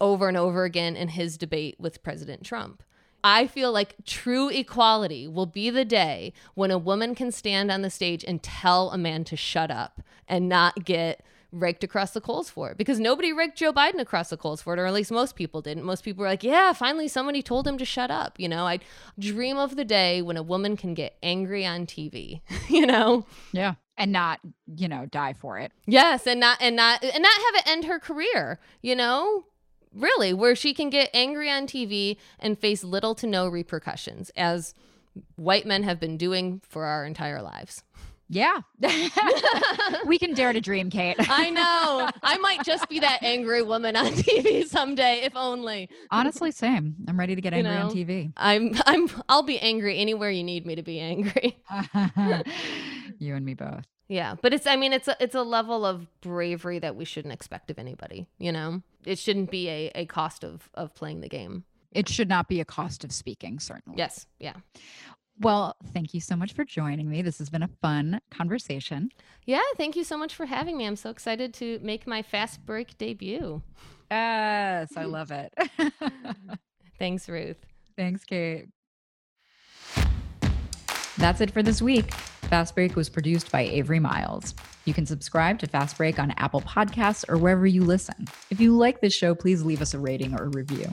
over 0.00 0.28
and 0.28 0.36
over 0.36 0.64
again 0.64 0.96
in 0.96 1.08
his 1.08 1.38
debate 1.38 1.76
with 1.78 2.02
President 2.02 2.44
Trump. 2.44 2.82
I 3.24 3.46
feel 3.46 3.72
like 3.72 3.96
true 4.04 4.50
equality 4.50 5.26
will 5.26 5.46
be 5.46 5.70
the 5.70 5.86
day 5.86 6.34
when 6.54 6.70
a 6.70 6.76
woman 6.76 7.14
can 7.14 7.32
stand 7.32 7.70
on 7.72 7.80
the 7.80 7.88
stage 7.88 8.22
and 8.22 8.42
tell 8.42 8.90
a 8.90 8.98
man 8.98 9.24
to 9.24 9.36
shut 9.36 9.70
up 9.70 10.02
and 10.28 10.46
not 10.46 10.84
get 10.84 11.24
raked 11.50 11.84
across 11.84 12.10
the 12.10 12.20
coals 12.20 12.50
for 12.50 12.70
it 12.70 12.76
because 12.76 13.00
nobody 13.00 13.32
raked 13.32 13.56
Joe 13.56 13.72
Biden 13.72 13.98
across 13.98 14.28
the 14.28 14.36
coals 14.36 14.60
for 14.60 14.74
it, 14.74 14.78
or 14.78 14.86
at 14.86 14.92
least 14.92 15.10
most 15.10 15.36
people 15.36 15.62
didn't. 15.62 15.84
Most 15.84 16.04
people 16.04 16.22
were 16.22 16.28
like, 16.28 16.42
yeah, 16.42 16.72
finally 16.74 17.08
somebody 17.08 17.42
told 17.42 17.66
him 17.66 17.78
to 17.78 17.84
shut 17.84 18.10
up. 18.10 18.38
You 18.38 18.48
know, 18.48 18.66
I 18.66 18.80
dream 19.18 19.56
of 19.56 19.76
the 19.76 19.84
day 19.84 20.20
when 20.20 20.36
a 20.36 20.42
woman 20.42 20.76
can 20.76 20.92
get 20.94 21.16
angry 21.22 21.64
on 21.64 21.86
TV, 21.86 22.42
you 22.68 22.84
know? 22.84 23.26
Yeah. 23.52 23.74
And 23.96 24.12
not, 24.12 24.40
you 24.66 24.88
know, 24.88 25.06
die 25.06 25.34
for 25.34 25.58
it. 25.58 25.72
Yes. 25.86 26.26
And 26.26 26.40
not, 26.40 26.58
and 26.60 26.76
not, 26.76 27.02
and 27.02 27.22
not 27.22 27.32
have 27.32 27.54
it 27.54 27.70
end 27.70 27.84
her 27.84 28.00
career, 28.00 28.60
you 28.82 28.96
know? 28.96 29.44
Really, 29.94 30.32
where 30.32 30.56
she 30.56 30.74
can 30.74 30.90
get 30.90 31.10
angry 31.14 31.50
on 31.50 31.66
TV 31.66 32.16
and 32.38 32.58
face 32.58 32.82
little 32.82 33.14
to 33.16 33.26
no 33.26 33.48
repercussions, 33.48 34.30
as 34.36 34.74
white 35.36 35.66
men 35.66 35.84
have 35.84 36.00
been 36.00 36.16
doing 36.16 36.60
for 36.68 36.84
our 36.84 37.04
entire 37.04 37.40
lives. 37.40 37.84
Yeah. 38.28 38.60
we 40.06 40.18
can 40.18 40.34
dare 40.34 40.52
to 40.52 40.60
dream, 40.60 40.90
Kate. 40.90 41.16
I 41.18 41.50
know. 41.50 42.10
I 42.22 42.38
might 42.38 42.64
just 42.64 42.88
be 42.88 43.00
that 43.00 43.22
angry 43.22 43.62
woman 43.62 43.96
on 43.96 44.06
TV 44.06 44.66
someday, 44.66 45.22
if 45.24 45.36
only. 45.36 45.90
Honestly, 46.10 46.50
same. 46.50 46.96
I'm 47.06 47.18
ready 47.18 47.34
to 47.34 47.40
get 47.40 47.52
angry 47.52 47.72
you 47.72 47.78
know, 47.78 47.86
on 47.86 47.92
TV. 47.94 48.32
I'm 48.36 48.74
I'm 48.86 49.08
I'll 49.28 49.42
be 49.42 49.58
angry 49.60 49.98
anywhere 49.98 50.30
you 50.30 50.42
need 50.42 50.66
me 50.66 50.74
to 50.74 50.82
be 50.82 51.00
angry. 51.00 51.62
you 53.18 53.34
and 53.34 53.44
me 53.44 53.54
both. 53.54 53.84
Yeah, 54.08 54.34
but 54.40 54.52
it's 54.52 54.66
I 54.66 54.76
mean 54.76 54.92
it's 54.92 55.08
a 55.08 55.16
it's 55.20 55.34
a 55.34 55.42
level 55.42 55.86
of 55.86 56.06
bravery 56.20 56.78
that 56.78 56.96
we 56.96 57.04
shouldn't 57.04 57.32
expect 57.32 57.70
of 57.70 57.78
anybody, 57.78 58.26
you 58.38 58.52
know? 58.52 58.82
It 59.04 59.18
shouldn't 59.18 59.50
be 59.50 59.68
a, 59.68 59.92
a 59.94 60.06
cost 60.06 60.44
of 60.44 60.68
of 60.74 60.94
playing 60.94 61.20
the 61.20 61.28
game. 61.28 61.64
It 61.92 62.08
should 62.08 62.28
not 62.28 62.48
be 62.48 62.60
a 62.60 62.64
cost 62.64 63.04
of 63.04 63.12
speaking, 63.12 63.60
certainly. 63.60 63.96
Yes. 63.98 64.26
Yeah. 64.40 64.54
Well, 65.40 65.76
thank 65.92 66.14
you 66.14 66.20
so 66.20 66.36
much 66.36 66.52
for 66.52 66.64
joining 66.64 67.08
me. 67.08 67.22
This 67.22 67.38
has 67.38 67.50
been 67.50 67.62
a 67.62 67.70
fun 67.82 68.20
conversation. 68.30 69.10
Yeah, 69.46 69.62
thank 69.76 69.96
you 69.96 70.04
so 70.04 70.16
much 70.16 70.34
for 70.34 70.46
having 70.46 70.76
me. 70.76 70.86
I'm 70.86 70.96
so 70.96 71.10
excited 71.10 71.52
to 71.54 71.80
make 71.82 72.06
my 72.06 72.22
fast 72.22 72.64
break 72.64 72.96
debut. 72.98 73.62
Yes, 74.10 74.92
I 74.96 75.04
love 75.04 75.32
it. 75.32 75.52
Thanks, 76.98 77.28
Ruth. 77.28 77.58
Thanks, 77.96 78.24
Kate. 78.24 78.66
That's 81.16 81.40
it 81.40 81.50
for 81.50 81.62
this 81.62 81.82
week. 81.82 82.12
Fast 82.48 82.74
Break 82.74 82.94
was 82.94 83.08
produced 83.08 83.50
by 83.50 83.62
Avery 83.62 83.98
Miles. 83.98 84.54
You 84.84 84.94
can 84.94 85.06
subscribe 85.06 85.58
to 85.60 85.66
Fast 85.66 85.96
Break 85.96 86.18
on 86.18 86.30
Apple 86.32 86.60
Podcasts 86.60 87.24
or 87.28 87.36
wherever 87.38 87.66
you 87.66 87.82
listen. 87.82 88.26
If 88.50 88.60
you 88.60 88.76
like 88.76 89.00
this 89.00 89.14
show, 89.14 89.34
please 89.34 89.62
leave 89.62 89.82
us 89.82 89.94
a 89.94 89.98
rating 89.98 90.38
or 90.38 90.44
a 90.44 90.48
review. 90.48 90.86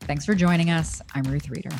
Thanks 0.00 0.24
for 0.24 0.34
joining 0.34 0.70
us. 0.70 1.00
I'm 1.14 1.24
Ruth 1.24 1.48
Reader. 1.48 1.70